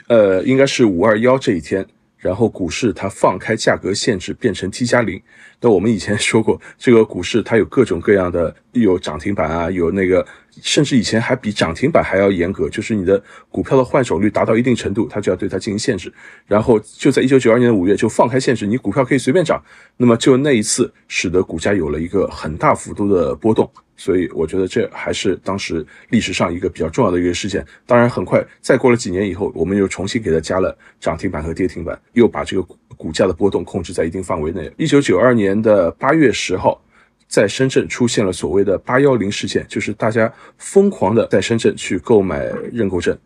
[0.07, 1.85] 呃，应该是五二幺这一天。
[2.27, 5.17] 然后股市它放开价格限制，变成 T 加零。
[5.61, 10.27] 那我们以前说过，这个股市它有各种各样的，有涨停板啊，有那个，
[10.61, 16.13] 甚至以前还比涨停板还要严格，就是你的股票的换手率达到一定程度，它就要对它进行限制。
[16.45, 19.63] 然后就在一九九二年的五月就放开限制，你股票可以随便涨。
[19.95, 23.71] 那么就那一次，使得股价有了一个很大幅度的波动。
[23.97, 27.65] 所以我觉得这还是当时历史上一个比较重要的一个事件。
[27.85, 32.61] 当然，很快再过了几年以后，我们又重新给它加了涨停板和跌停板，又把这个
[32.95, 34.71] 股价的波动控制在一定范围内。
[34.77, 36.79] 一九九二年的八月十号，
[37.27, 43.17] 在深圳出现了所谓的“八幺零”事件，就是大家疯狂的在深圳去购买认购证。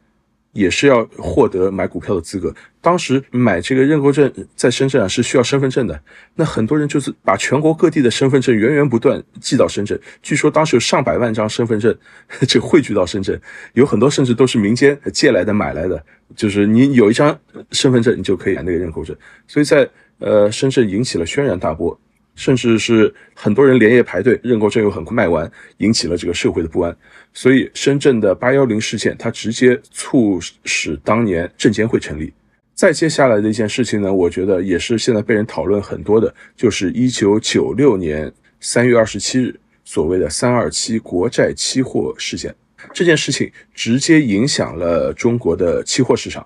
[0.54, 2.54] 也是要获得买股票的资格。
[2.82, 6.02] 当时买这个认购证在深圳啊是需要身份证的。
[6.36, 10.00] 那很多人就是把全国各地的身份证源源不断寄到深圳。
[10.22, 11.96] 据说当时有上百万张身份证
[12.48, 13.40] 就汇聚到深圳，
[13.74, 16.04] 有很多甚至都是民间借来的买来的。
[16.36, 17.38] 就是你有一张
[17.72, 19.16] 身份证，你就可以买那个认购证。
[19.48, 19.88] 所以在
[20.20, 22.00] 呃深圳引起了轩然大波。
[22.36, 26.96] 甚至是很多人连夜排队认购证又很快卖完，引起了这个社会的不安。
[27.34, 32.34] 所以深圳的八幺零事件，它直接促使当年证监会成立。
[32.74, 42.56] 再接下来的一件事情呢，我觉得也是现在被人讨论很多的，就是一九九六年三月二十七日所谓的三二七国债期货事件。
[42.92, 46.46] 这件事情直接影响了中国的期货市场。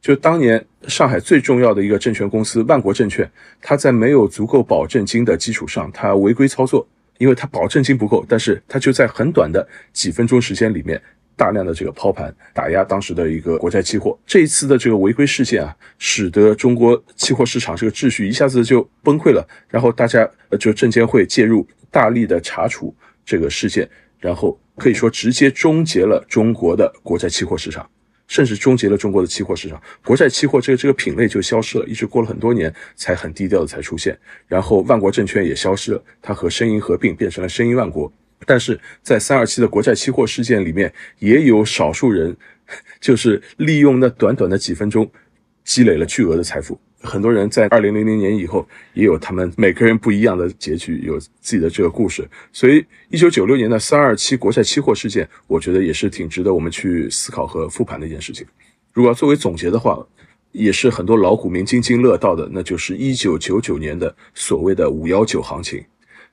[0.00, 3.30] 就当年上海最重要的一个证券公司万国证券，
[3.60, 6.86] 它在没有足够保证金的基础上，它违规操作，
[7.18, 11.00] 因为它保证金不够，但是它就在很短的几分钟时间里面，
[11.36, 14.18] 大量的这个抛盘打压当时的一个国债期货。
[14.26, 20.26] 这一次的这个违规事件啊，使得中国期货市场这个秩序一下子就崩溃了，然后大家
[20.58, 22.94] 就证监会介入，大力的查处
[23.26, 23.86] 这个事件，
[24.18, 27.86] 然后可以说直接终结了中国的国债期货市场。
[28.30, 34.16] 甚至终结了中国的期货市场，国债期货这个这个品类就消失了，一直过了很多年才很低调的才出现。
[34.46, 38.10] 然后万国证券也消失了，它和申银合并变成了申银万国。
[38.46, 42.34] 但是在三二七的国债期货事件里面，也有少数人，
[43.00, 45.10] 就是利用那短短的几分钟，
[45.64, 46.80] 积累了巨额的财富。
[47.02, 52.28] 很多人在二零零零年以后也有他们每个人不一样的结局，有自己的这个故事。
[52.52, 58.46] 所以，一九九六年的三二七国债期货事件，我觉得也是挺值得我们去思考和复盘的一件事情。
[58.92, 59.98] 如果要作为总结的话，
[60.52, 65.82] 也是很多老股民津津乐道的，那就是一九九九年的所谓的五幺九行情。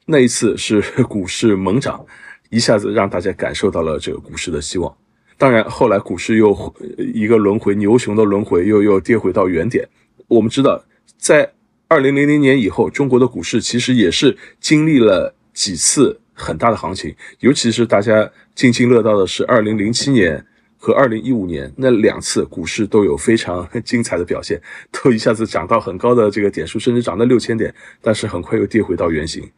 [0.06, 2.06] 那一次是股市猛涨，
[2.50, 4.94] 一下子让大家感受到了这个股市的希望。
[5.38, 6.76] 当然，后来股市又
[7.14, 9.88] 一个轮回，牛熊的轮回，又又跌回到原点。
[10.28, 10.84] 我们知道，
[11.18, 11.54] 在
[11.88, 20.46] 二零零零年以后，中国的股市其实也是经历了几次很大的行情，尤其是大家津津乐道的是二零零七年
[20.78, 24.62] 和二零一五年那两次股市都有非常 精彩的表现，
[24.92, 29.50] 都一下子涨到很高的这个点数，甚至涨到六千点，但是很快又跌回到原形。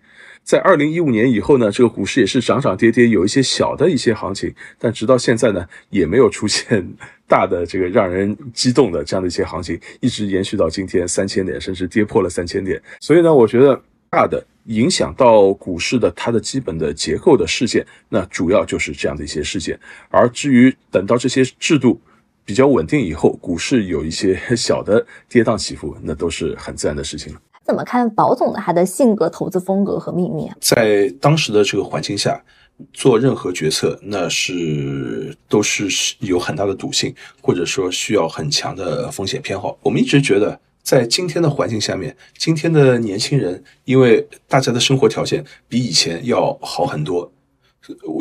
[0.44, 6.84] 在二零一五年以后呢，这个股市也是涨涨跌跌，有一些小的一些行情，但直到现在呢，也没有出现
[7.28, 12.82] 大的这个让人激动的这样的一些行情，一直延续到今天三千点，甚至跌破了三千点。
[13.00, 13.80] 所以呢，我觉得
[14.10, 19.80] 大的影响到股市的它的基本的结构的事件，那主要就是这样的一些事件。
[20.10, 22.02] 而至于等到这些制度
[22.44, 27.40] 比较稳定以后，股市有一些小的跌宕起伏，那都是很自然的事情了。
[27.70, 30.50] 怎么看宝总的他的性格、投资风格和秘密？
[30.60, 32.44] 在当时的这个环境下，
[32.92, 35.88] 做任何决策，那是都是
[36.22, 37.14] 有很大的赌性，
[37.44, 39.78] 或者说需要很强的风险偏好。
[39.84, 47.32] 我们一直觉得，在今天的环境下面，今天的年轻人，因为大家的生活条件比以前要好很多，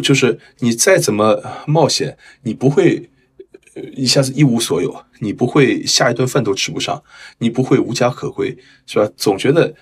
[0.03, 3.09] 就是你再怎么冒险，你不会。
[3.95, 7.03] 一下子一无所有，你不会下一顿饭都吃不上，
[7.39, 8.57] 你不会无家可归，
[8.87, 9.11] 是吧？
[9.16, 9.74] 总觉得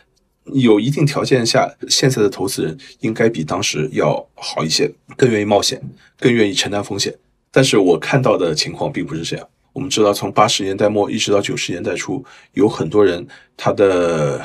[0.55, 5.82] 有一定条件下，现在的投资人应该比当时要好一些，更愿意冒险，
[6.18, 7.14] 更愿意承担风险。
[7.51, 9.49] 但是我看到的情况并不是这样。
[9.72, 12.24] 我们知道，从八十年代末一直到九十年代初，
[12.55, 13.26] 有很多人
[13.57, 14.40] 他的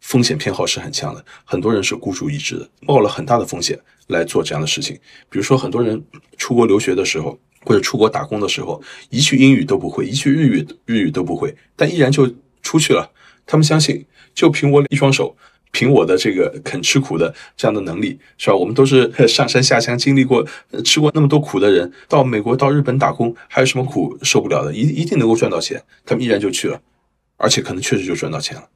[0.00, 4.96] 风险偏好是很强的，很多人是孤注一掷的，冒了很大的风险来做这样的事情。
[5.30, 6.04] 比如说，很多人
[6.36, 7.38] 出国留学的时候。
[7.64, 13.10] 或者出国打工的时候，一句英语都不会，一句日语日语都不会，但依然就出去了。
[13.46, 14.04] 他们相信，
[14.34, 15.36] 就凭我一双手，
[15.70, 18.56] 凭我的这个肯吃苦的这样的能力，是吧？
[18.56, 20.46] 我们都是 上山下乡经历过、
[20.84, 24.72] 吃过那么多苦的人，到美国、到日本打工，还有什么苦受不了的？
[24.72, 25.82] 一一定能够赚到钱。
[26.06, 26.80] 他们依然就去了，
[27.36, 28.68] 而且可能确实就赚到钱了。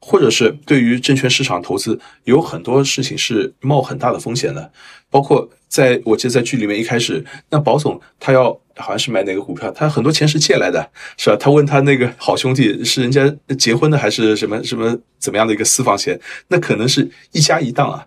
[0.00, 4.72] 或者是对于证券市场投资，有很多事情是冒很大的风险的，
[5.10, 11.36] 包括在我记得在剧里面一开始，那保总他要好像是买哪个股票，他很多钱是借来的，是吧？
[11.36, 13.28] 他问他那个好兄弟是人家
[13.58, 16.18] 结婚的还是什么什么怎么样的一个私房钱？
[16.46, 18.06] 那可能是一家一档啊，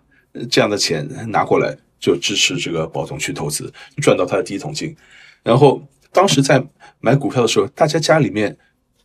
[0.50, 3.70] 这样的钱拿过来就支持这个保总去投资，
[4.00, 4.96] 赚到他的第一桶金。
[5.42, 6.64] 然后当时在
[7.00, 8.56] 买股票的时候，大家家里面。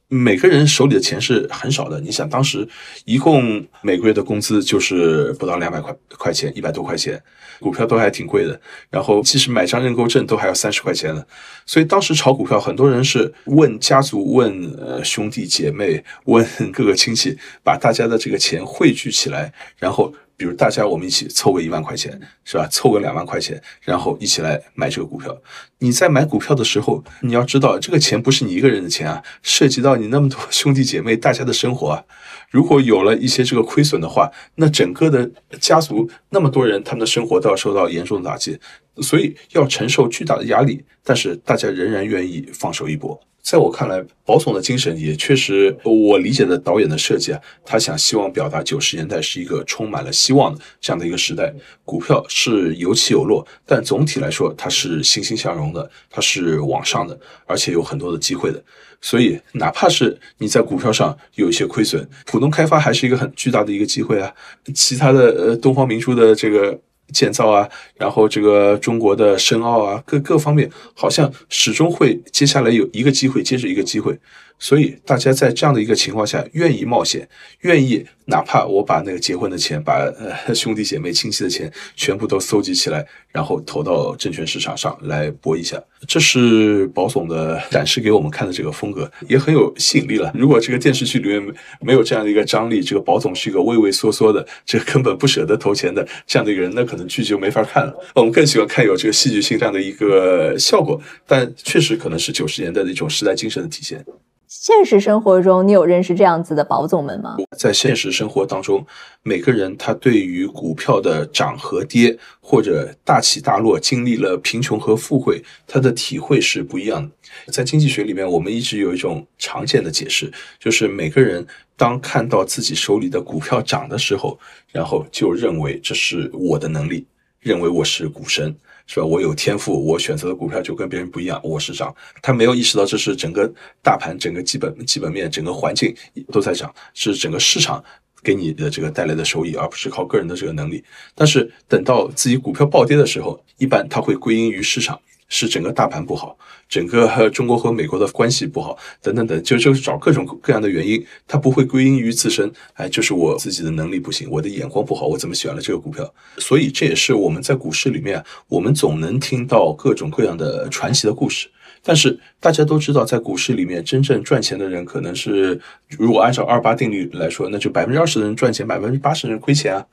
[0.10, 2.00] 每个人手里的钱是很少的。
[2.00, 2.68] 你想，当时
[3.06, 7.22] 一共每个月的工资就是不到两百块块钱，一百多块钱，
[7.60, 8.60] 股票都还挺贵的。
[8.90, 11.24] 然后，即使买张认购证都还要三十块钱呢。
[11.66, 20.14] 所以当时炒股票，很多人是问家族、问呃兄弟姐妹、问各个亲戚，把大家的这个钱汇聚起来，然后。
[20.38, 22.68] 比如大家我们一起凑个一万块钱，是吧？
[22.72, 25.36] 凑个两万块钱，然后一起来买这个股票。
[25.80, 32.04] 你在买股票的时候，你要知道这个钱不是你一个人的钱啊，涉及到你那么多 兄弟姐妹大家的生活啊。
[32.52, 35.30] 如果有了一些这个亏损的话，那整个的
[35.60, 38.60] 家族那么多人，他们的生活都要受到严重的打击，
[39.02, 40.86] 所以要承受巨大的压力。
[41.04, 43.20] 但是大家仍然愿意放手一搏。
[43.50, 51.54] 在我看来，保总的精神也确实，我理解的导演的设计啊，他想希望表达九十年代是一个充满了希望的这样的一个时代。
[51.86, 58.62] 股票是有起有落，但总体来说，它是欣欣向荣的，它是往上的，而且有很多的机会的。
[59.00, 64.30] 所以，哪怕是你在股票上有一些亏损，浦东开发还是一个很巨大的一个机会啊。
[64.76, 66.78] 其他的呃，东方明珠的这个。
[67.14, 74.18] 建造啊，然后这个中国的申奥啊，各各方面好像始终会接下来有一个机会接着一个机会。
[74.60, 77.28] 所以大家在这样的一个情况下，愿意冒险，
[77.62, 80.00] 愿意哪怕我把那个结婚的钱，把
[80.48, 85.82] 呃 兄弟姐妹亲戚的钱全部都搜集起来，然后投到证券市场上来搏一下。
[86.08, 90.32] 这是保总的展示给我们看的这个风格，也很有吸引力了。
[90.36, 97.94] 如果这个电视剧里面没有这样的一个张力，这个保总是一个畏畏缩缩的，这根本不舍得投钱的这样的一个人，那可能剧就没法看了。
[98.16, 104.04] 我们更喜欢看有这个戏剧性这样的一个效果，但确实可能是九十年代的一种时代精神的体现。
[104.48, 107.36] 现实生活中，你有认识这样子的保总们吗？
[107.58, 108.86] 在现实生活当中，
[109.22, 117.52] 每个人他对于股票的涨和跌，或者大起大落，经历了贫穷和富贵，他的体会是不一样的。
[117.52, 121.46] 在经济学里面，我们一直有一种常见的解释，就是每个人
[121.76, 124.40] 当看到自己手里的股票涨的时候，
[124.72, 127.06] 然后就认为这是我的能力，
[127.42, 128.56] 认为我是股神。
[128.88, 129.06] 是吧？
[129.06, 131.40] 我有天赋，我选择的股票就跟别人不一样。
[131.44, 133.52] 我是涨，他没有意识到这是整个
[133.84, 135.94] 大盘、整个基本基本面、整个环境
[136.32, 137.84] 都在涨，是整个市场
[138.24, 140.84] 给你的这个带来的收益，而不是靠个人的这个能力。
[141.14, 145.00] 但是等到自己股票暴跌的时候，一般它会归因于市场。
[145.30, 146.38] 是整个大盘不好，
[146.70, 156.14] 整个中国和美国的关系不好，等等等，就就是找各种各样的原因，它不会归因于自身，哎，就是我自己的能力不行，我的眼光不好，我怎么选了这个股票？
[156.38, 161.50] 所以这也是我们在股市里面，我们总能听到各种各样的传奇的故事。
[161.84, 165.60] 但是大家都知道，在股市里面真正赚钱的人，可能是
[165.98, 169.86] 如果按照二八定律来说，那就百分之二十的人赚钱，百分之八十的人亏钱啊。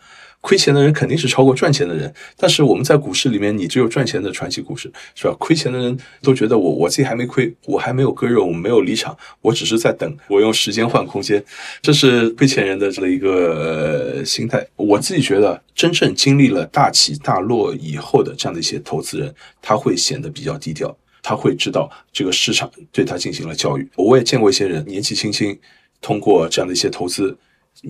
[0.45, 5.35] 亏钱的人肯定是超过赚钱的人，但是我们在股市里面，你只有赚钱的传奇故事，是吧？
[5.41, 11.43] 亏钱的人都觉得我我自己还没亏，我还没有割肉，我没有离场，我只是在等，我用时间换空间，
[11.81, 14.63] 这是亏钱人的这一个心态。
[14.77, 23.89] 我自己觉得，真正经历了大起大落以后的这样的一些投资人，他会显得比较低调，他会知道这个市场对他进行了教育。
[23.97, 25.59] 我也见过一些人年纪轻轻，
[26.03, 27.35] 通过这样的一些投资，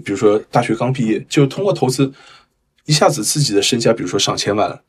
[0.05, 2.13] 比如说大学刚毕业就通过投资。
[2.87, 4.83] 一下子自己的身家，比如说上千万了，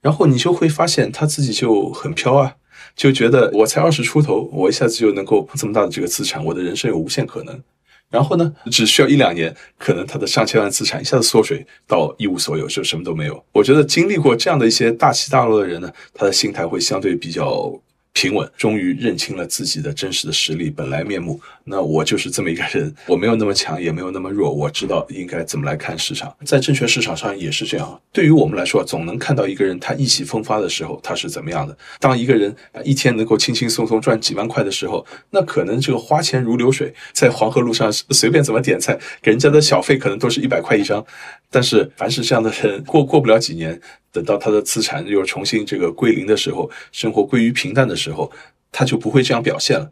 [0.00, 2.56] 然后你就会发现他自己就很飘啊，
[2.94, 7.62] 就觉得我才二十出头，我一下子就能够这么大的这个资产，我的人生有无限可能。
[8.10, 13.44] 然后呢，只需要一两年，可能他的上千万资产一下子缩水到一无所有，就什么都没有。
[13.52, 17.80] 我觉得经历过这样的一些大起大落的人呢，他的心态会相对比较。
[18.14, 21.40] 平稳，终于认清了自己的真实的实力本来面目。
[21.68, 24.52] 那我就是这么一个人，我没有那么强，也没有那么弱。
[24.52, 28.00] 我知道应该怎么来看市场，在证券市场上也是这样。
[28.12, 31.76] 对于我们来说，总能看到一个人他意气风发的时候，他是怎么样的。
[32.00, 32.54] 当一个人
[32.84, 41.04] 一天能够轻轻松松赚几万块的时候，那可能这个花钱如流水，在黄河路上随便怎么点菜，给人家的小费可能都是一百块一张。
[41.50, 43.80] 但是凡是这样的人，过过不了几年。
[44.10, 48.32] 等到他的资产又重新这个归零的时候，生活归于平淡的时候，
[48.72, 49.90] 他就不会这样表现了。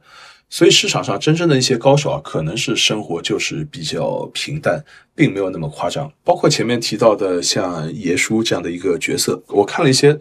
[0.49, 4.84] 所以市场上真正的一些高手啊，可能是生活就是比较平淡，
[5.14, 6.11] 并没有那么夸张。
[6.22, 10.18] 包括前面提到的像爷叔这样的一个角色，我看了一些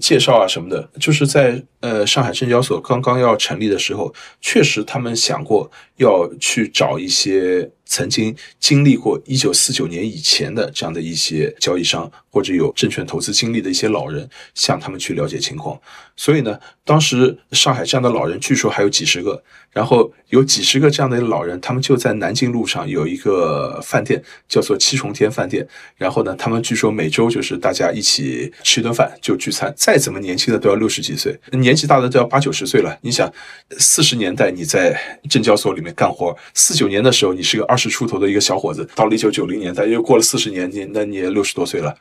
[0.00, 15.80] 介绍啊什么的，就是在呃上海证交所刚刚要成立的时候，确实他们想过要去找一些曾经经历过一九四九年以前的这样的一些交易商，或者有证券投资经历的一些老人，向他们去了解情况。
[16.18, 25.66] 所以呢，当时上海这样的老人据说还有几十个，然后有几十个这样的老人，他们就在南京路上有一个饭店，叫做七重天饭店。
[25.96, 32.96] 然后呢，他们据说每周就是大家一起吃一顿饭就聚餐，再怎么年轻的都要六十几岁，年纪大的都要八九十岁了。
[33.02, 33.30] 你想，
[33.78, 41.94] 四十年代你在证交所里面干活，四九年的时候你是个二十出头的一个小伙子，到了一九九零年代又过了四十年，你那你也六十多岁了。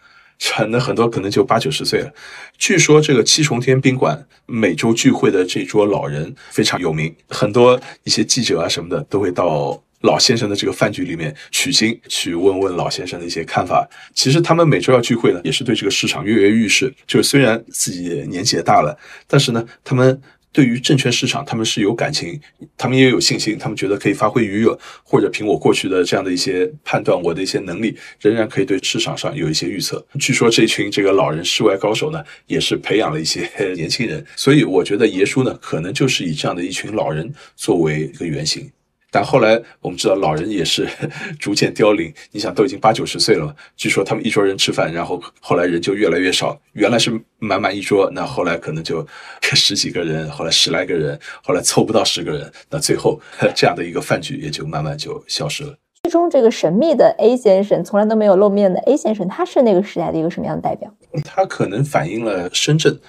[0.68, 2.14] 那很多可能就八九十岁了。
[2.58, 13.88] 据说这个七重天宾馆每周聚会的这桌老人非常有名，很多一些记者啊什么的都会到老先生的这个饭局里面取经，去问问老先生的一些看法。
[14.14, 16.94] 其实他们每周要聚会呢，也是对这个市场跃跃欲试。
[17.08, 18.98] 就是虽然自己年纪也大了，
[19.28, 20.22] 但是呢，他们。
[20.56, 22.40] 对于证券市场，他们是有感情，
[22.78, 30.02] 他们也有信心，他们觉得可以发挥余热，或者凭我过去的这样的一些判断，我的一些能力，仍然可以对市场上有一些预测。
[30.18, 33.46] 据说这群这个老人世外高手呢，也是培养了一些
[33.76, 38.72] 年轻人，所以我觉得爷叔呢，可能就是以这样的一群老人作为一个原型。
[39.16, 40.86] 但后来我们知道，老人也是
[41.40, 42.14] 逐渐凋零。
[42.34, 46.60] 你想，都已经八九十岁了，据说他们一桌人吃饭，然后后来人就越来越少。
[46.74, 49.08] 原来是满满一桌，那后来可能就
[49.42, 53.18] 十几个人，后来十来个人，后来凑不到十个人，那最后
[53.56, 55.74] 这样的一个饭局也就慢慢就消失了。
[56.04, 60.94] 剧中这个神秘的 A 先生，从来都没有露面的 A 先生，他是那个时代的一个什么样的代表？
[61.24, 63.00] 他可能反映了深圳，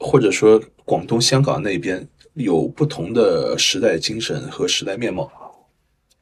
[0.00, 5.30] 或者说广东、香港那边有不同的时代精神和时代面貌。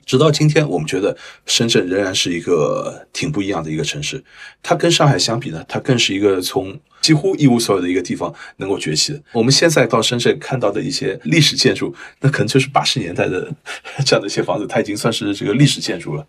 [0.05, 4.22] 直到今天，我们觉得深圳仍然是一个挺不一样的一个城市。
[4.62, 9.22] 它跟上海相比呢，它更是一个从几乎一无所有的一个地方能够崛起的。
[9.32, 13.51] 我们现在到深圳看到的一些历史建筑，那可能就是八十年代的
[14.05, 16.26] 这样的一些房子，它已经算是这个历史建筑了。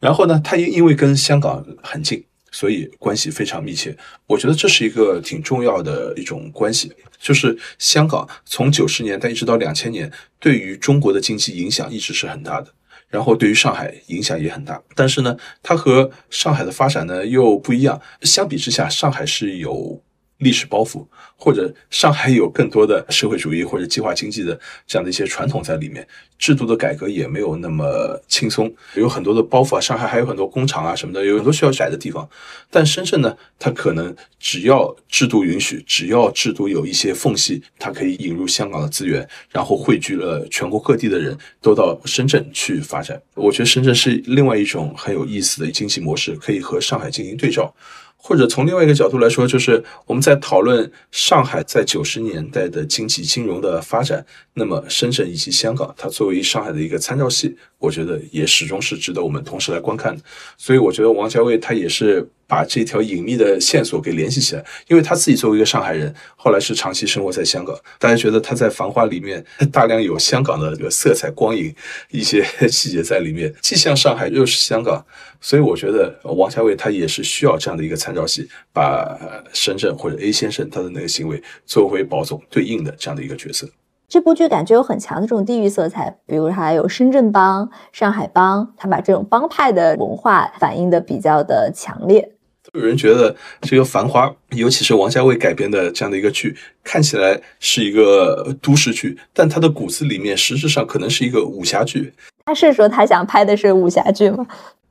[0.00, 3.96] 然后呢，它因因为跟香港很近，所以关系非常密切。
[4.26, 10.10] 我觉得这是一个挺重要的一种关系，就是香港从九十年代一直到两千年，
[10.40, 12.72] 对于中国的经济影响一直是很大的。
[13.08, 18.00] 然后对于上海影响也很大，但是呢，它和上海的发展呢又不一样。
[18.22, 20.02] 相比之下，上海是有。
[20.38, 26.06] 历史包袱，或者上海有更多的社会主义或者计划经济的这样的一些传统在里面，
[26.38, 29.80] 制度的改革也没有那么轻松，有很多的包袱啊。
[29.80, 32.28] 上海还有很多工厂啊什么的，有很多需要改的地方。
[32.70, 43.20] 但深圳呢，它可能只要制度允许，只要制度有一些缝隙，它可以引入香港的资源，然后汇聚了全国各地的人都到深圳去发展。
[43.34, 47.74] 我觉得深圳是另外一种很有意思的经济模式，可以和上海进行对照。
[48.20, 60.22] 或者从另外一个角度来说，就是我们在讨论上海在九十年代的经济金融的发展，那么深圳以及香港，它作为上海的一个参照系，我觉得也始终是值得我们同时来观看的。
[60.58, 62.28] 所以，我觉得王家卫他也是。
[62.50, 71.74] 把这条隐秘的线索给联系起来，因为他自己作为一个上海人，后来是长期生活在香港，大家觉得他在《繁花》里面大量有香港的这个色彩、光影
[72.10, 72.42] 一些
[72.72, 75.04] 细节在里面，既像上海又是香港，
[75.40, 79.18] 所以我觉得王家卫他也是需要这样的一个参照系，把
[79.52, 83.68] 深圳或者 A 先生他的那个行为作为宝总对应的这样的一个角色。
[84.08, 92.32] 这部剧感觉有很强的这种地域色彩，比如它有深圳帮、上海帮，他把这种帮派的文化反映的比较的强烈。
[92.74, 94.26] 有人觉得这个《繁花》，
[94.56, 102.12] 尤其是王家卫改编的这样的一个剧，看起来是一个都市剧，但它的骨子里面实质上可能是一个武侠剧。
[102.46, 104.46] 他是说他想拍的是武侠剧吗？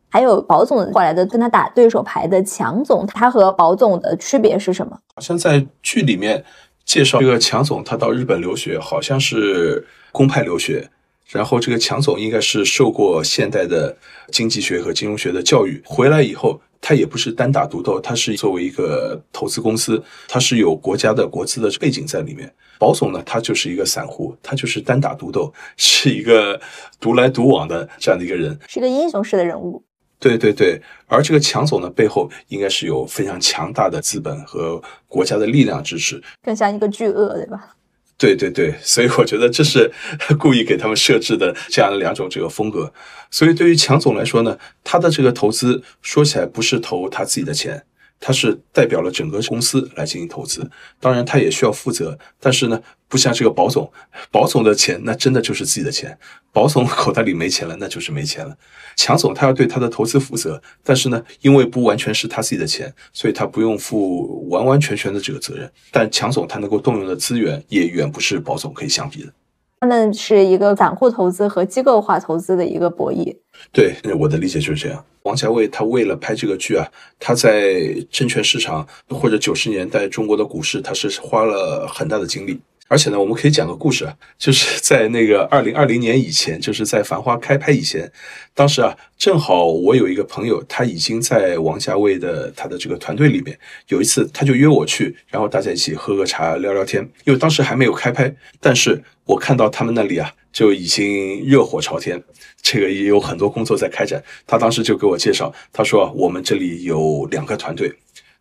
[0.10, 4.98] 还有宝总后来的跟他打对手牌的强总，他和宝总的区别是什么？
[5.16, 6.44] 好像在剧里面
[6.86, 10.90] 介绍这个强总，他到日本留学，好像是公派留学，
[11.28, 13.96] 然后这个强总应该是受过现代的
[14.32, 16.60] 经济学和金融学的教育，回来以后。
[16.80, 22.54] 他也不是单打独斗，他是作为一个投资公司，他是有国家的国资的背景在里面。
[22.78, 26.62] 保总呢，他就是一个散户，他就是单打独斗，是一个
[27.00, 29.84] 独来独往的这样的一个人，是个英雄式的人物。
[30.20, 37.76] 对对对，而这个强总呢，背后应该是有非常强大的资本和国家的力量支持，更像一个巨鳄，对吧？
[38.18, 39.92] 对对对，所以我觉得这是
[40.40, 42.92] 故意给他们设置的这样的两种这个风格。
[43.30, 47.84] 所以对于强总来说呢，他的这个投资说起来不是投他自己的钱。
[48.20, 53.92] 他是代表了整个公司来进行投资，当然他也需要负责，但是呢，不像这个保总，
[54.32, 56.18] 保总的钱那真的就是自己的钱，
[56.52, 58.58] 保总口袋里没钱了，那就是没钱了。
[58.96, 65.72] 强总他要对他的投资负责，但是呢，因为不完全是他自己的钱，所以他不用负完完全全的这个责任。
[65.92, 69.32] 但强总他能够动用的资源也远不是保总可以相比的。
[69.80, 73.36] 他们是一个散户投资和机构化投资的一个博弈。
[73.72, 75.04] 对，我的理解就是这样。
[75.24, 76.88] 王家卫他为了拍这个剧啊，
[77.20, 82.60] 他在证券市场或者九十年代中国的股市，他是花了很大的精力。
[82.90, 88.10] 而且呢，我们可以讲个故事啊，就是在那个二零二零年以前，就是在《繁花》开拍以前，
[88.54, 93.60] 当时啊，正好我有一个朋友，他已经在王家卫的他的这个团队里面。
[93.90, 97.02] 有一次，他就约我去，然后大家一起喝个茶，聊聊天。
[97.26, 102.24] 因为当时还没有开拍，但是我看到他们那里啊，就已经热火朝天，
[102.62, 104.24] 这个也有很多工作在开展。
[104.46, 107.94] 他当时就给我介绍，他说我们这里有两个团队，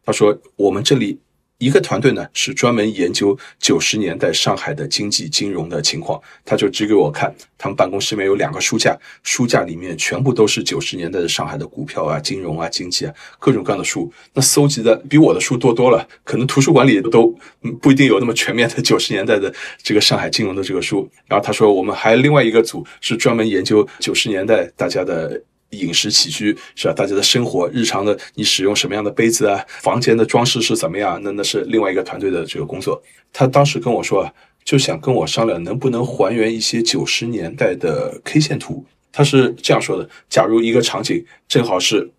[0.05, 1.19] 他说我们这里。
[1.59, 17.35] 一个团队呢是专门研究九十年代上海的经济金融的情况，他就指给我看，他们办公室里面有两个书架，书架里面全部都是九十年代的上海的股票啊、金融啊、经济啊各种各样的书，那搜集的比我的书多多了，可能图书馆里都
[17.81, 19.53] 不一定有那么全面的九十年代的
[19.83, 21.09] 这个上海金融的这个书。
[21.27, 25.43] 然后他说，我们还另外一个组是专门研究九十年代大家的。
[25.79, 26.95] 饮食起居是吧？
[26.95, 29.64] 大家的生活日常的，你使用什么样的杯子啊？
[29.81, 31.20] 房间的装饰是怎么样？
[31.22, 33.03] 那那是另外一个团队的这个工作。
[33.33, 34.33] 他当时跟我说啊，
[34.64, 38.85] 就想跟我商量，能不能还原一些九十年代的 K 线图。
[39.12, 42.11] 他是这样说的：假如一个场景正好是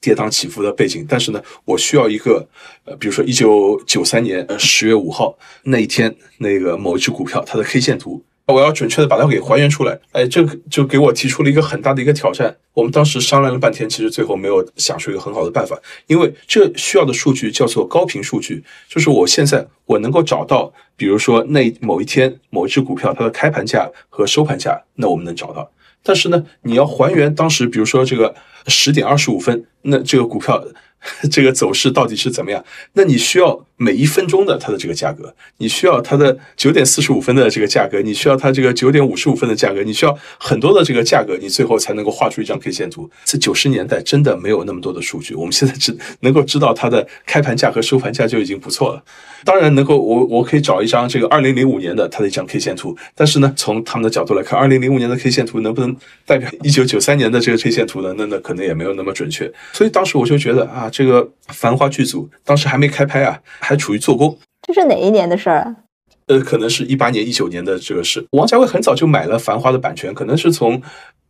[0.00, 2.46] 跌宕起伏的背景，但是呢，我需要一个
[2.84, 8.22] 呃，比如说一九九三年呃十月五号那一天那个某一只股票它的 K 线图。
[8.52, 12.56] 我要准确的把它给还原出来，哎，这就给我提出了一个很大的一个挑战。
[12.72, 25.70] 我们当时商量了半天，其实最后没有想出一个很好的办法，因为这需要的数据叫做高频数据，就是我现在我能够找到，比如说那某一天某一只股票它的开盘价和收盘价，那我们能找到。
[26.02, 28.34] 但是呢，你要还原当时，比如说这个
[28.66, 30.64] 十点二十五分，那这个股票。
[31.30, 32.64] 这个走势到底是怎么样？
[32.94, 43.08] 那你需要每一分钟的它的这个价格，你需要它的九点四十五分的这个价格，你需要它这个九点五十五分的价格，你需要很多的这个价格，你最后才能够画出一张 K 线图。
[43.24, 49.02] 在九十年代真的没有那么多的数据，我们现在只能够知道它的开盘价和收盘价就已经不错了。
[49.44, 58.12] 当然能够，我我可以找一张这个二零零五年的它的一张 K 线图，但是呢，从他们的角度来看，二零零五年的 K 线图能不能代表一九九三年的这个 K 线图呢？
[58.18, 59.50] 那那可能也没有那么准确。
[59.72, 60.90] 所以当时我就觉得啊。
[60.98, 64.38] 这个《繁花》剧组当时还没开拍啊，还处于做工。
[64.66, 65.76] 这是哪一年的事儿啊？
[66.24, 68.26] 呃，可能是一八年、一九年的这个事。
[68.30, 70.80] 王家卫很早就买了《繁花》的版权，可能是从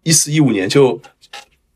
[0.05, 1.01] 一四一五年就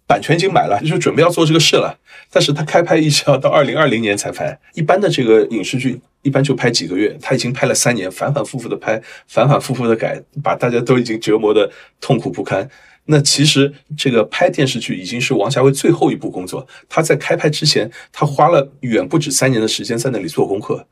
[0.06, 1.98] 版权已经买了，就准备要做这个事了。
[2.30, 4.56] 但是他开拍一直要到二零二零年才拍。
[4.74, 11.68] 一般的这个影视剧一般就拍几个月，他已经拍了三年，反反复复的拍，反反复复的改，把大家都已经折磨的
[12.00, 12.68] 痛苦不堪。
[13.07, 16.66] 那其实这个拍电视剧已经是王家卫最后一部工作。
[16.88, 20.86] 他在开拍之前，他花了远不止三年的时间在那里做功课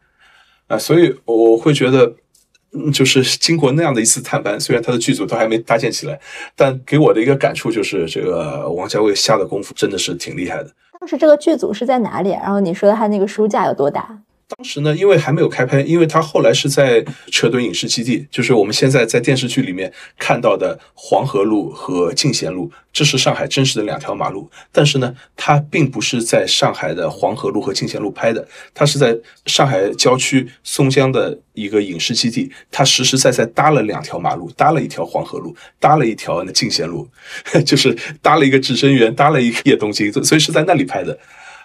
[0.66, 2.14] 啊，所以我会觉得，
[2.92, 6.20] 就是经过那样的一次探班，虽然他的剧组都还没搭建起来，
[6.56, 10.70] 但给我的一个感触就是，这个王家卫下的功夫真的是挺厉害的。
[10.98, 12.30] 当时这个剧组是在哪里？
[12.30, 14.18] 然后你说的他那个书架有多大？
[14.56, 24.50] 当时呢，因为还没有开拍，因为他后来是在车墩影视基地，就是我们现在在电视剧里面看到的黄河路和进贤路，这是上海真实的两条马路。
[24.72, 37.08] 但是呢，它并不是在上海的黄河路和进贤路拍的，它是在上海郊区松江的一个影视基地，它实实在在搭了两条马路，搭了一条黄河路，搭了一条那进贤路，
[37.64, 41.16] 就是搭了一个至臻园，搭了一个夜东京，所以是在那里拍的。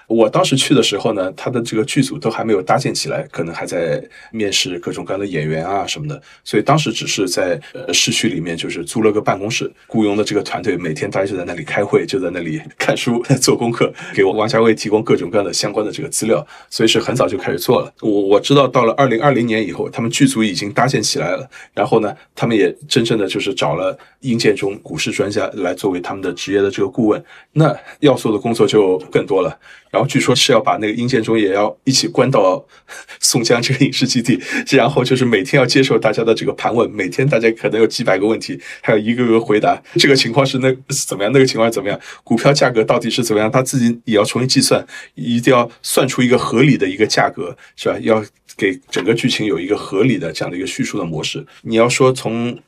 [0.08, 17.92] 我当时去的时候呢，他的这个剧组都还没有搭建起来，可能还在面试各种各样的演员啊什么的，所以当时只是在呃市区里面就是租了个办公室，雇佣的这个团队每天大家就在那里开会，就在那里 看书 做功课，给我王家卫提供各种各样的相关的这个资料，所以是很早就开始做了。
[18.02, 29.58] 我我知道到了二零二零年以后，他们剧组已经搭建起来了，然后呢，他们也真正的就是找了殷建中股市专家来作为他们的职业的这个顾问，那要做的工作就更多了。
[29.96, 32.62] 然后据说是要把那个殷建中也要一起关到
[33.22, 34.38] 宋江这个影视基地，
[34.72, 39.82] 然后就是每天要接受大家的这个盘问，每天大家可能有几百个问题，还有一个个回答。
[39.94, 40.70] 这个情况是那
[41.08, 41.32] 怎么样？
[41.32, 41.98] 那个情况怎么样？
[42.26, 43.50] 股票价格到底是怎么样？
[43.50, 47.98] 他自己也要重新计算，一定要算出一个合理的一个价格，是吧？
[48.02, 48.22] 要
[48.58, 51.46] 给整个剧情有一个合理的这样的一个叙述的模式。
[51.62, 52.60] 你要说从。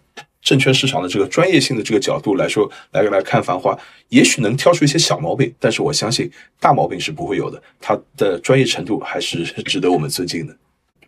[0.41, 3.73] 证券市场的这个专业性的这个角度来说，来来看《繁花》，
[4.09, 7.61] 也许能挑出一些小毛病，但是我相信大毛病是不会有的。
[7.81, 10.55] 它的专业程度还是 值得我们尊敬的。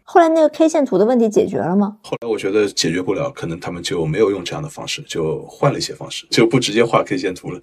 [0.03, 1.97] 后来那个 K 线图的问题解决了吗？
[2.01, 7.61] 后来我觉得解决不了，可能他们就没有用这样的方式，就换了一些方式，就不直接画 K 线图了。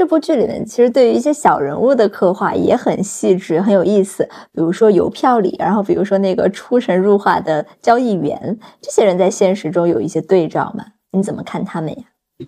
[0.00, 4.26] 这部剧里面其实对于一些小人物的刻画也很细致，很有意思。
[4.50, 10.86] 比如说邮票里，然后比如说那个出神入化的交易员，这些人在现实中有一些对照吗？
[11.12, 12.04] 你怎么看他们呀？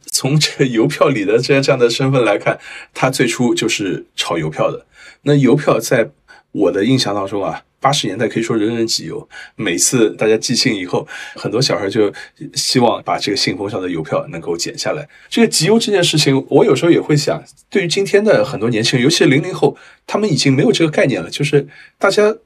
[0.07, 2.59] 从这邮票里的这样这样的身份来看，
[2.95, 4.87] 他最初就是炒邮票的。
[5.25, 6.09] 那邮票在
[6.53, 7.63] 我的印象当中啊。
[7.81, 12.13] 八十年代可以说人人集邮，每次大家寄信以后，很多小孩就
[12.55, 15.09] 希望把这个信封上的邮票能够剪下来。
[15.29, 19.77] 这个集邮这件事情，我有时候也会想，对于今天的很多年轻人，尤其是零零后，
[20.07, 21.67] 他们已经没有这个概念了，就是
[21.99, 22.37] 大家。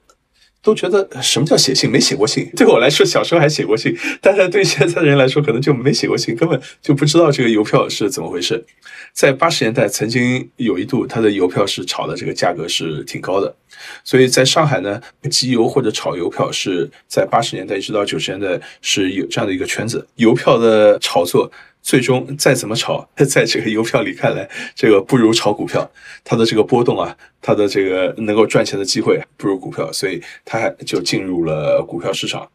[0.61, 1.89] 都觉得什么叫写信？
[1.89, 2.49] 没写过信。
[2.57, 8.65] 对我来说，小时候还写过信，但是对现在的人来说，可能就没写过信，根本就不知道这个邮票是怎么回事。
[9.13, 13.55] 在八十年代，曾经有一度，它的邮票是炒的这个价格是挺高的，
[14.03, 21.51] 所以在上海呢，集邮或者炒邮票是在八十年代一直到九十年代是有这样的一个圈子，邮票的炒作。
[21.87, 25.89] 最终再怎么炒， 在这个邮票里看来，这个不如炒股票。
[26.21, 32.45] 它的这个波动啊，它的这个能够赚钱的机会不如股票，所以它就进入了股票市场。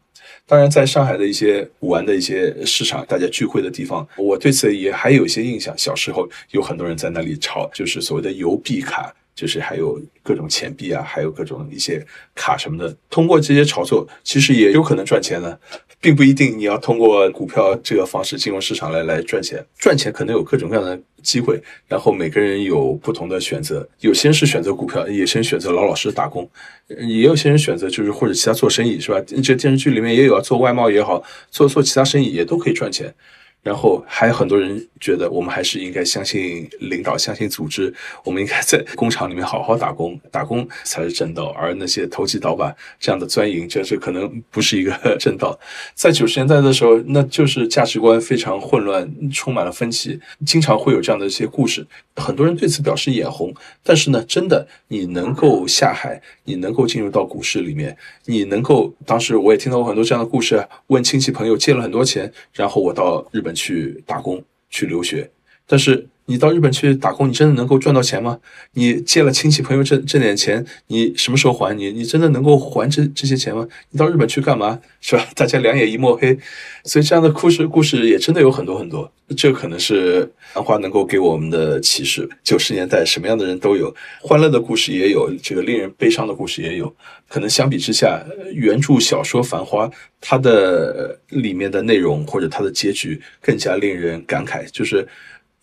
[0.45, 5.75] 当然，在上海的一些玩的一些市场，大家聚会的地方，我对此也还有一些印象。
[5.75, 12.05] 小时候有很多人在那里炒，就是所谓的邮币卡，就是还有各种钱币啊，还有各种一些
[12.35, 12.95] 卡什么的。
[13.09, 15.59] 通过这些炒作，其实也有可能赚钱的。
[16.01, 21.57] 并不一定你要通过股票这个方式进入市场来来赚钱，赚钱可能有各种各样的机会，
[21.87, 26.45] 然后每个人有不同的选择，有些人是选择股票，有些人选择老老实实打工，
[26.89, 29.21] 也有些人选择就是或者其他做生意，是吧？
[29.41, 33.15] 这电视剧里面也有啊，做外贸也好，做做其他生意也都可以赚钱。
[33.63, 37.93] 然后还有很多人觉得，我们还是应该相信领导，相信组织。
[38.25, 41.47] 我们应该在工厂里面好好打工，打工才是正道。
[41.57, 45.57] 而那些投机倒把这样的钻营，这是可能不是一个 正道。
[45.93, 51.87] 在九十年代的时候，那就是价值观非常混乱，充满了分歧，经常会有这样的一些故事。
[52.17, 53.53] 很多人对此表示眼红。
[53.81, 57.95] 但是呢，真的，你能够下海，你能够进入到股市里面，
[58.25, 63.52] 你能够当时我也听到过很多这样的故事，问亲戚朋友借了很多钱，然后我到日本。
[63.53, 65.29] 去打工，去留学，
[65.65, 66.07] 但是。
[66.25, 68.39] 你到日本去打工，你真的能够赚到钱吗？
[68.73, 71.75] 你借了亲戚朋友这这点钱，你什么时候还？
[71.75, 73.67] 你你真的能够还这这些钱吗？
[73.89, 74.79] 你到日本去干嘛？
[75.01, 75.27] 是吧？
[75.35, 76.37] 大家两眼一抹黑，
[76.85, 79.11] 所以这样的故事故事也真的有很多很多。
[79.35, 82.29] 这可能是繁花能够给我们的启示。
[82.43, 86.93] 九十年代什么样的人都有，欢乐的故事也有，这个令人悲伤的故事也有。
[87.27, 89.87] 可能相比之下，原著小说《繁花》
[90.21, 95.05] 它的里面的内容或者它的结局更加令人感慨，就是。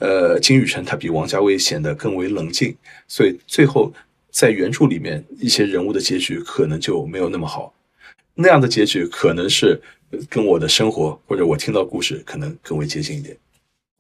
[0.01, 2.75] 呃，金宇澄他比王家卫显得更为冷静，
[3.07, 3.93] 所以最后
[4.31, 7.75] 在原著里面一些人物的结局可能就没有那么好。
[8.35, 9.79] 那样的结局可能是
[10.31, 13.37] 跟我的生活或者我听到故事可能更为接近一点。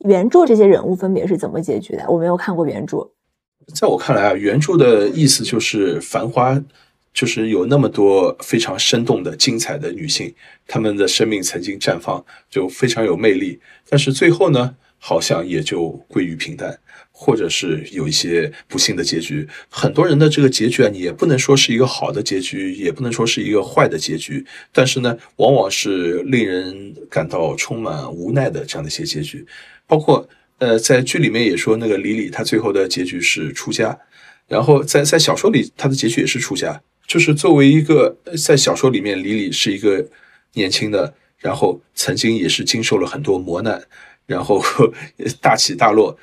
[0.06, 2.04] 原著这些人物分别是怎么结局的？
[2.08, 3.06] 我没有看过原著。
[3.74, 6.54] 在我看来啊，原著的意思就是《繁花》
[7.12, 10.34] 就是有那么多非常生动的、精彩的女性，
[10.66, 13.60] 她们的生命曾经绽放，就非常有魅力。
[13.86, 14.74] 但是最后呢？
[15.02, 16.78] 好像也就归于平淡，
[17.10, 19.48] 或者是有一些不幸的结局。
[19.68, 24.44] 很多人的这个结局啊，你也不能说是一个好的结局，也不能说是一个坏的结局。
[24.70, 29.44] 但是呢，往往是令人感到充满无奈的这样的一些结局。
[29.86, 30.28] 包括
[30.58, 33.98] 呃，在剧里面也说，那个李李他最后的结局是出家，
[34.46, 36.78] 然后在在小说里他的结局也是出家。
[37.06, 40.06] 就是作为一个在小说里面，李李是一个
[40.52, 43.82] 年轻的，然后曾经也是经受了很多磨难。
[44.30, 44.62] 然后
[45.42, 46.16] 大起大落，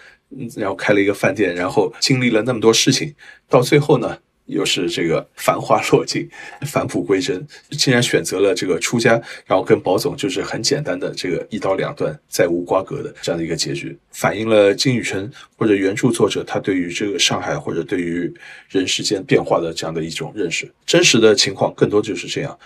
[0.55, 3.13] 然后开了一个饭店，然后经历了那么多事情，
[3.49, 4.17] 到最后呢，
[4.47, 6.27] 又是这个繁花落尽，
[6.65, 18.33] 返璞归真，竟然选择了这个出家，然后跟宝总就是很简单的这个一刀两断，再无瓜葛的这样的一个结局，反映了金宇澄或者原著作者他对于这个上海或者对于
[18.69, 20.69] 人世间变化的这样的一种认识。
[20.85, 22.57] 真实的情况更多就是这样。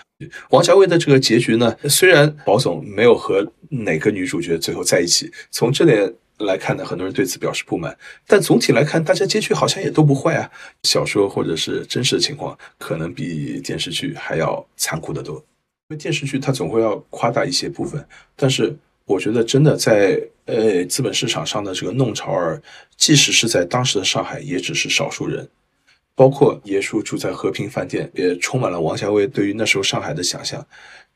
[0.50, 7.96] 王家卫的这个结局呢，虽然宝总没有和哪个女主角最后在一起，从这点来看呢，很多人对此表示不满。
[8.26, 10.50] 但总体来看，大家结局好像也都不坏啊。
[10.82, 15.36] 小说或者是真实的情况，可能比电视剧还要残酷得多。
[15.88, 18.04] 因为电视剧它总会要夸大一些部分，
[18.34, 18.74] 但是
[19.04, 22.60] 我觉得真的在呃资本市场上的这个弄潮儿，
[22.96, 25.48] 即使是在当时的上海，也只是少数人。
[26.14, 30.64] 包括爷叔住在和平饭店，也充满了王家卫对于那时候上海的想象。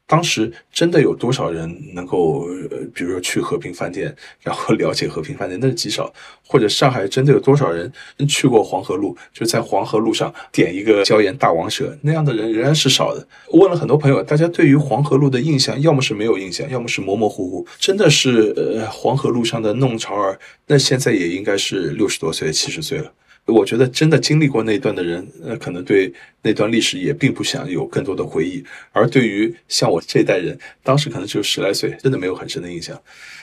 [0.06, 6.12] 当时真的有多少人能够，呃，比如说去和平饭店，然后了解和平饭店，那是极少。
[6.48, 7.92] 或者上海真的有多少人
[8.28, 13.26] 去过黄河路，就在黄河路上点一个椒盐大王蛇，那样的人仍然是少的。
[13.50, 17.66] 问了很多朋友，大家对于黄河路的印象，要么是没有印象，要么是模模糊糊。
[17.80, 20.38] 真的是，呃，黄河路上的弄潮儿，
[20.68, 23.12] 那现在也应该是六十多岁、七十岁了。
[23.46, 28.62] 我觉得真的经历过那段的人，呃，可能对那段历史也并不想有更多的回忆。
[28.90, 33.00] 而对于像我这一代人，当时可能只有十来岁，真的没有很深的印象。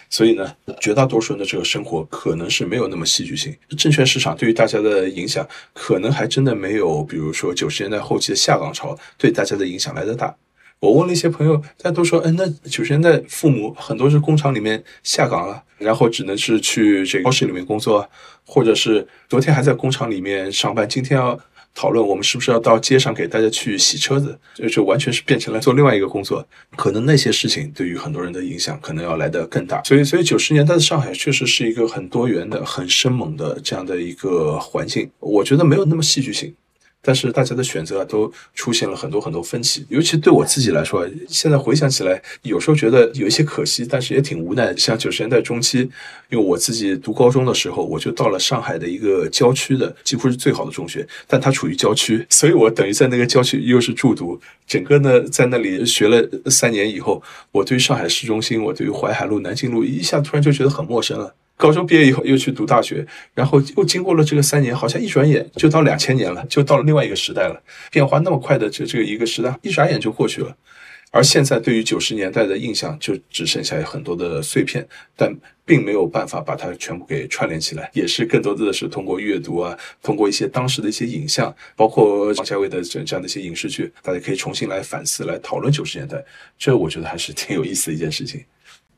[0.10, 3.56] 所以呢，绝大多数人的这个生活可能是没有那么戏剧性。
[3.78, 10.36] 证券市场对于大家的影响，可能还真的没有，比如说九十年代后期的下岗潮对大家的影响来得大。
[10.84, 18.06] 我问了一些朋友，大家都说，嗯，那九十年代父母很多是工厂里面下岗了，然后只能是去这个超市里面工作，
[18.46, 21.40] 或者是昨天还在工厂里面上班，今天要
[21.74, 26.46] 讨论我们是不是要到街上给大家去洗车子，就就完全是变成了做另外一个工作。
[26.76, 29.82] 可能那些事情对于很多人的影响可能要来得更大。
[29.86, 36.54] 所以，所以九十年代的上海确实是一个很多元的、很生猛的这样的一个环境，我觉得没有那么戏剧性。
[37.06, 44.74] 但是大家的选择，都出现了很多很多分歧，尤其对我自己来说，现在回想起来，有时候觉得有一些可惜，但是也挺无奈。
[44.78, 45.80] 像九十年代中期，
[46.30, 61.36] 因为我自己读高中的时候，我就到了上海的一个郊区的，几乎是最好的中学，但它处于郊区，所以我等于在那个郊区又是住读，整个呢在那里学了三年以后，我对上海市中心，我对于淮海路、南京路，一下突然就觉得很陌生了。
[61.64, 67.64] 高中毕业以后又去读大学，然后又经过了这个三年，好像一转眼就到两千年了，就到了另外一个时代了。
[67.90, 70.54] 变化那么快的这这个一个时代，一转眼就过去了。
[71.12, 74.86] 而现在对于九十年代的印象，就只剩下很多的碎片，
[75.16, 75.34] 但
[75.64, 77.90] 并没有办法把它全部给串联起来。
[77.94, 86.22] 也是更多的是通过阅读啊，通过一些当时的一些影像，包括王家卫的这这样的一些影视剧，大家可以重新来反思、来讨论九十年代。
[86.58, 88.44] 这我觉得还是挺有意思的一件事情。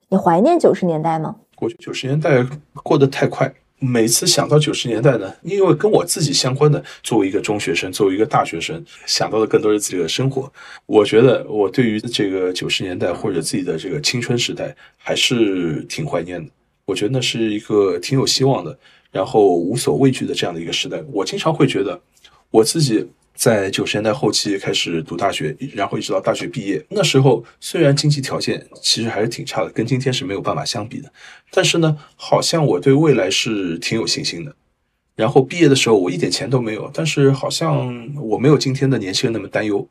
[0.07, 1.35] 你怀念九十年代吗？
[1.55, 2.45] 过去九十年代
[2.83, 10.51] 过得太快，每次想到九十年代呢，因为跟我自己相关的，作为一个中学生，作为一个大学生，想到的更多是自己的生活。
[10.85, 16.51] 我觉得我对于这个九十年代或者自己的这个青春时代还是挺怀念的。
[16.85, 18.77] 我觉得那是一个挺有希望的，
[19.11, 21.01] 然后无所畏惧的这样的一个时代。
[21.11, 21.99] 我经常会觉得
[22.51, 23.07] 我自己。
[23.35, 26.83] 在九十年代后期开始读大学，然后一直到大学毕业。
[26.89, 31.11] 那时候虽然经济条件其实还是挺差的，跟今天是没有办法相比的。
[31.51, 34.55] 但是呢，好像我对未来是挺有信心的。
[35.15, 39.87] 然后毕业的时候我一点钱都没有，但是好像我没有今天的年轻人那么担忧。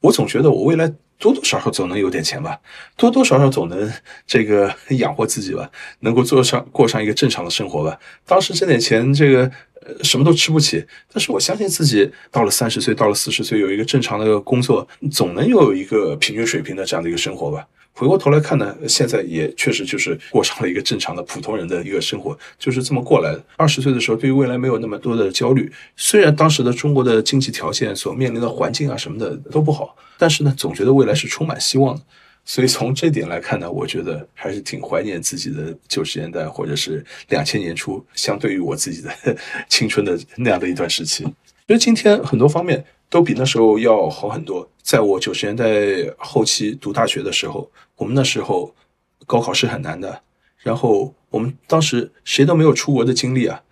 [0.00, 2.58] 我总觉得我未来多多少少总能有点钱吧，
[2.96, 3.92] 多多少少总能
[4.26, 5.70] 这个养活自己吧，
[6.00, 7.98] 能够做上过上一个正常的生活吧。
[8.26, 9.50] 当时挣点钱，这个。
[10.02, 17.66] 什么都吃不起，但是我相信自己到了三十岁，到了四十岁，有一个正常的工作，总能有一个平均水平的这样的一个生活吧。
[17.92, 23.44] 回过头来看呢，现在也确实就是过上了一个正常的普通人的一个生活，就是这么过来的。
[23.56, 32.02] 二十岁的时候，对于未来没有那么多的焦虑，虽然当时的中国的经济条件所面临的环境啊什么的都不好，但是呢，总觉得未来是充满希望的。
[32.44, 39.36] 所以从这点来看呢，我觉得还是挺怀念自己的九十年代或者是两千年初，相对于我自己的
[39.68, 41.22] 青春的那样的一段时期。
[41.24, 41.32] 因
[41.74, 44.68] 为今天很多方面都比那时候要好很多。
[44.82, 45.64] 在我九十年代
[46.18, 48.74] 后期读大学的时候，我们那时候
[49.26, 50.22] 高考是很难的，
[50.58, 53.62] 然后我们当时谁都没有出国的经历啊，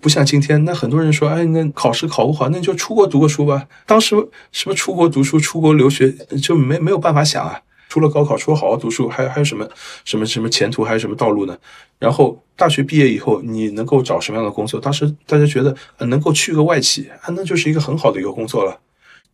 [0.00, 3.68] 不像今天，那很多人说，哎，那考试考不好，那就出国读个书吧。
[3.84, 4.16] 当时
[4.50, 6.10] 什么出国读书、出国留学
[6.42, 7.60] 就没没有办法想啊。
[7.94, 9.64] 除了高考，除了好好读书，还还有什么
[10.04, 11.56] 什么什么前途，还有什么道路呢？
[11.96, 14.80] 然后大学毕业以后，你能够找什么样的工作？
[14.80, 18.76] 当时大家觉得能够去个外企啊，那就是一个很好的一个工作了。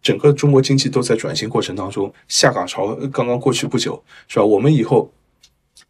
[0.03, 4.45] 整个中国经济都在转型过程当中，下岗潮刚刚过去不久，是吧？
[4.45, 5.11] 我们以后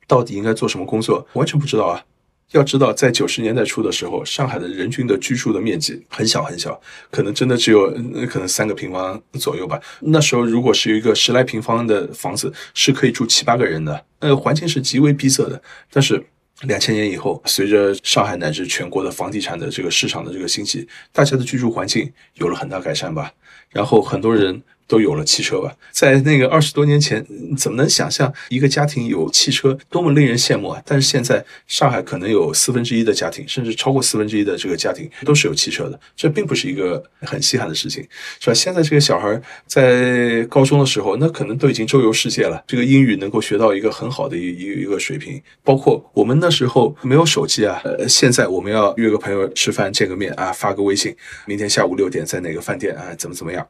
[0.06, 1.26] 到底应该做什么工作？
[1.32, 2.04] 完全不知道啊。
[2.52, 6.80] 要知道，在九十年代初的时候，上海的人均的居住的面积很小很小，
[7.10, 7.90] 可能真的只有
[8.28, 9.80] 可能三个平方左右吧。
[10.00, 15.62] 那时候，如果是一个十来平方的房子，是可以住七八个人的，呃，环境是极为闭塞的。
[15.92, 16.20] 但是，
[16.62, 23.32] 两千年以后，随着上海乃至全国的房地产的这个市场的这个兴起，大家的居住环境有了很大改善吧。
[23.70, 24.62] 然后，很多人。
[24.90, 27.24] 都有了汽车吧，在那个二十多年前，
[27.56, 30.82] 怎么能想象一个家庭有汽车多么令人羡慕啊？
[30.84, 38.04] 但是现在上海可能有四分之一的家庭，甚至超过四分之一的这个家庭都是有汽车的，这并不是一个很稀罕的事情，
[38.40, 38.54] 是吧？
[38.54, 45.40] 现在这个小孩在高中的时候，那可能都已经周游世界了，这个英语能够学到一个很好的一一一个水平。
[45.62, 51.14] 包括我们那时候没有手机啊，呃，现在我们要约个朋友吃饭见个面啊，发个微信，
[51.46, 53.64] 明天下午六点在哪个饭店啊，怎么怎么样？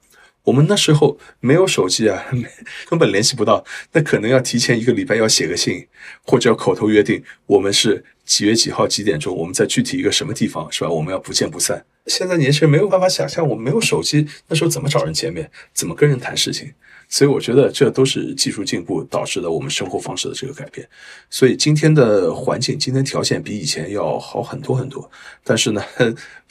[0.45, 2.25] 我们那时候没有手机啊，
[2.89, 3.65] 根本联系不到。
[3.93, 5.87] 那可能要提前一个礼拜要写个信，
[6.23, 10.91] 或者要口头约定，我们是几月几号几点钟，我们在具体一个什么地方，是吧？
[10.91, 11.85] 我们要不见不散。
[12.07, 16.73] 现在年轻人没有办法想象，我们没有手机，那时候怎么找人见面，怎么跟人谈事情？
[17.13, 20.89] 所以我觉得这都是技术进步导致的我们生活方式的这个改变。
[21.29, 25.11] 所以今天的环境，今天条件比以前要好很多很多。
[25.43, 25.83] 但是呢，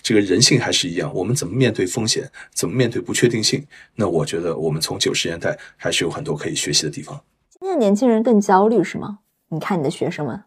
[0.01, 1.11] 这个人性还是一样。
[1.13, 3.65] 我们怎么面对风险，怎么面对不确定性？
[3.95, 7.21] 那我觉得我们从九十年代还是有很多可以学习的地方。
[7.59, 9.19] 现在年轻人更焦虑是吗？
[9.49, 10.43] 你看你的学生们。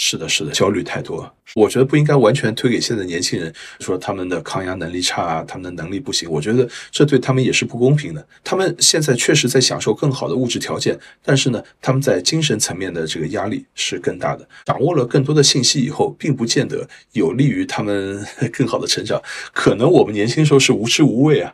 [0.00, 1.28] 是的，是的，焦虑太多。
[1.56, 6.30] 我觉得不应该完全推给现在年轻人，说他们的抗压能力差啊，他们的能力不行。
[6.30, 8.24] 我觉得这对他们也是不公平的。
[8.44, 14.48] 他们现在确实在享受更好的物质条件，但是呢，他们在精神层面的这个压力是更大的。
[14.66, 18.24] 掌握了更多的信息以后，并不见得有利于他们
[18.56, 19.20] 更好的成长。
[19.52, 21.52] 可能我们年轻时候是无知无畏啊，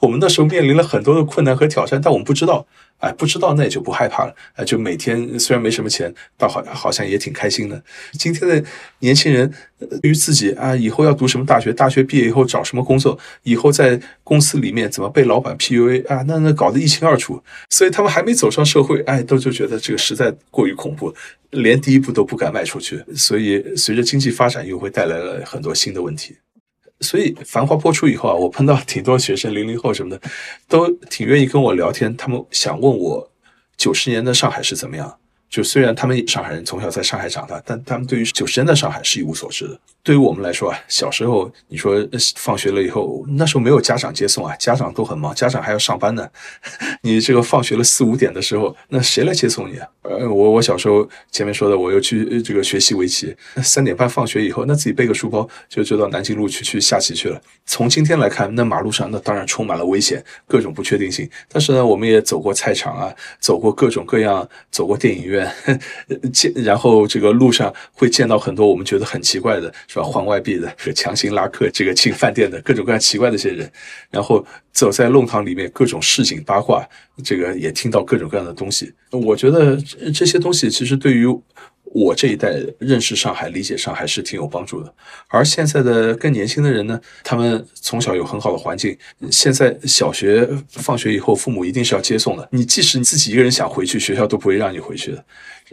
[0.00, 2.64] 我们那时候面临了很多的困难和挑战，但我们不知道。
[3.02, 4.34] 哎，不知道那也就不害怕了。
[4.54, 7.82] 哎，就每天虽然没什么钱，倒好好像也挺开心的。
[8.12, 8.64] 今天的
[9.00, 9.52] 年轻人
[10.00, 17.42] 对于自己啊，以后要读什么大学，大学毕业以后找什么工作，以后在公司里面怎么被老板 PUA 啊，那那搞得一清二楚。
[17.70, 21.12] 所以他们还没走上社会，哎，都就觉得这个实在过于恐怖，
[21.50, 23.02] 连第一步都不敢迈出去。
[23.16, 26.36] 所以随着经济发展，又会带来了很多新的问题。
[27.02, 30.20] 所以《繁花》播出以后啊，我碰到挺多学生，零零后什么的，
[30.68, 32.16] 都挺愿意跟我聊天。
[32.16, 33.30] 他们想问我
[33.76, 35.18] 九十年的上海是怎么样。
[35.52, 39.78] 就虽然他们上海人从小在上海长大，但他们对于九十年的上海是一无所知的。
[40.02, 41.94] 对于我们来说啊，小时候你说
[42.36, 46.26] 放学了以后，那时候没有家长接送啊，家长都很忙，家长还要上班呢。
[47.02, 49.86] 你这个放学了四五点的时候，那谁来接送你啊？
[50.00, 57.38] 呃，我我小时候前面说的，我又去这个学习围棋，三点半放学以后，那自己背个书包就就到南京路去去下棋去了。
[57.66, 61.28] 从今天来看，那马路上那当然充满了危险，各种不确定性。
[61.48, 65.41] 但是呢，我们也走过菜场啊，走过各种各样，走过电影院，
[66.32, 69.72] 见然后这个路上会见到很多我们觉得很奇怪的。
[69.88, 70.04] 是吧？
[70.04, 73.70] 换外币的，强行拉客，这个进饭店的各种各样奇怪的一些人，
[74.10, 76.86] 然后走在弄堂里面，各种市井八卦，
[77.24, 78.92] 这个也听到各种各样的东西。
[79.10, 79.76] 我觉得
[80.14, 81.26] 这些东西其实对于。
[81.94, 84.94] 我这一代认识上海、理解上海是挺有帮助的，
[85.28, 88.96] 而现在的更年轻的人呢，他们从小有很好的环境，
[89.30, 92.48] 现在小学放学以后，父母一定是要接送的。
[92.50, 95.22] 你即使你自己一个人想回去，学校都不会让你回去的。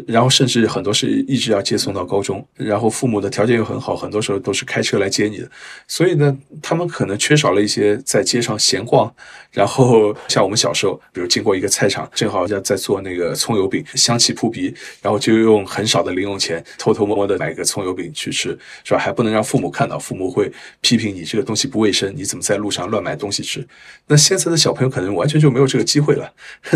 [0.07, 5.49] 然后甚至很多是一直要接送到高中，然后父母的条件又很好，很多时候都是开车来接你的。
[5.87, 9.13] 所以呢，他们可能缺少了一些在街上闲逛。
[9.51, 14.71] 然后像我们小时候，比如经过一个菜场，正好在在做那个葱油饼，香气扑鼻，
[15.01, 18.99] 然后就用很少的零用钱偷偷摸摸的买一个葱油饼去吃，是吧？
[18.99, 20.51] 还不能让父母看到，父母会
[20.81, 23.67] 批评你这个东西不卫生，你怎么在路上乱买东西吃？
[24.05, 26.31] 那现在的小朋友可能完全就没有这个机会了，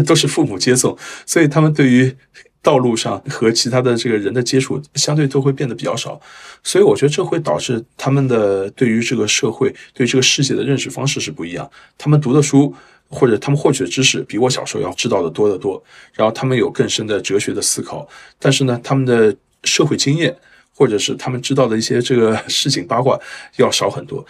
[0.07, 0.97] 都是父母接送，
[1.27, 2.15] 所以他们对于。
[2.63, 6.19] 道路上和其他的这个人的接触相对都会变得比较少，
[6.63, 11.69] 所以我觉得这会导致他们的对于这个社会、对这个世界的认识方式是不一样。
[11.97, 12.73] 他们读的书
[13.09, 15.83] 或者他们获取的知识比我小时候要知道的多得多，
[16.13, 18.07] 然后他们有更深的哲学的思考，
[18.39, 19.35] 但是呢，他们的
[19.65, 20.33] 社会经验
[20.73, 23.19] 或者是他们知道的一些这个市井八卦
[23.57, 24.25] 要少很多。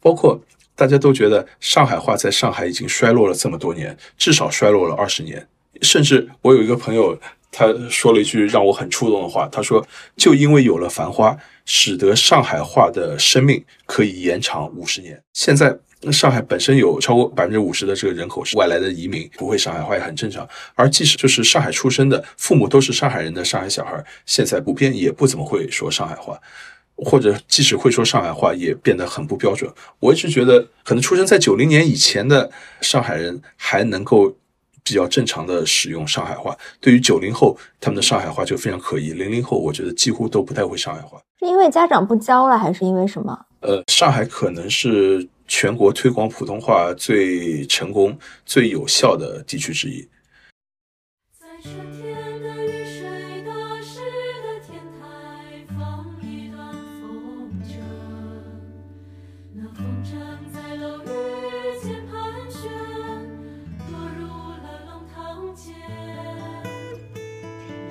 [0.00, 0.36] 包括
[0.74, 5.46] 大家都觉得上海话在上海已经衰落了这么多年，至少衰落了二十年，
[5.82, 7.16] 甚至我有一个朋友。
[7.58, 9.82] 他说了一句让我很触动的话，他说
[10.14, 11.34] ：“就因为有了繁花，
[11.64, 15.18] 使得上海话的生命可以延长五十年。
[15.32, 15.74] 现在
[16.12, 20.46] 上海本身有超过百分之五十的这个人口是外来的移民，不会上海话也很正常。
[20.74, 26.38] 而即使就是上海出生的，父母都是上海人的上海小孩，现在普遍也不怎么会说上海话，
[26.96, 29.72] 或者即使会说上海话，也变得很不标准。
[29.98, 32.50] 我一直觉得，可能出生在九零年以前的
[32.82, 34.36] 上海人还能够。”
[34.86, 39.12] 比较正常的使用上海话，对于九零后，他们的上海话就非常可疑。
[39.12, 41.20] 零零后，我觉得几乎都不太会上海话。
[41.40, 43.36] 是因为家长不教了，还是因为什么？
[43.62, 50.06] 呃，上海可能是全国推广普通话最成功、最有效的地区之一。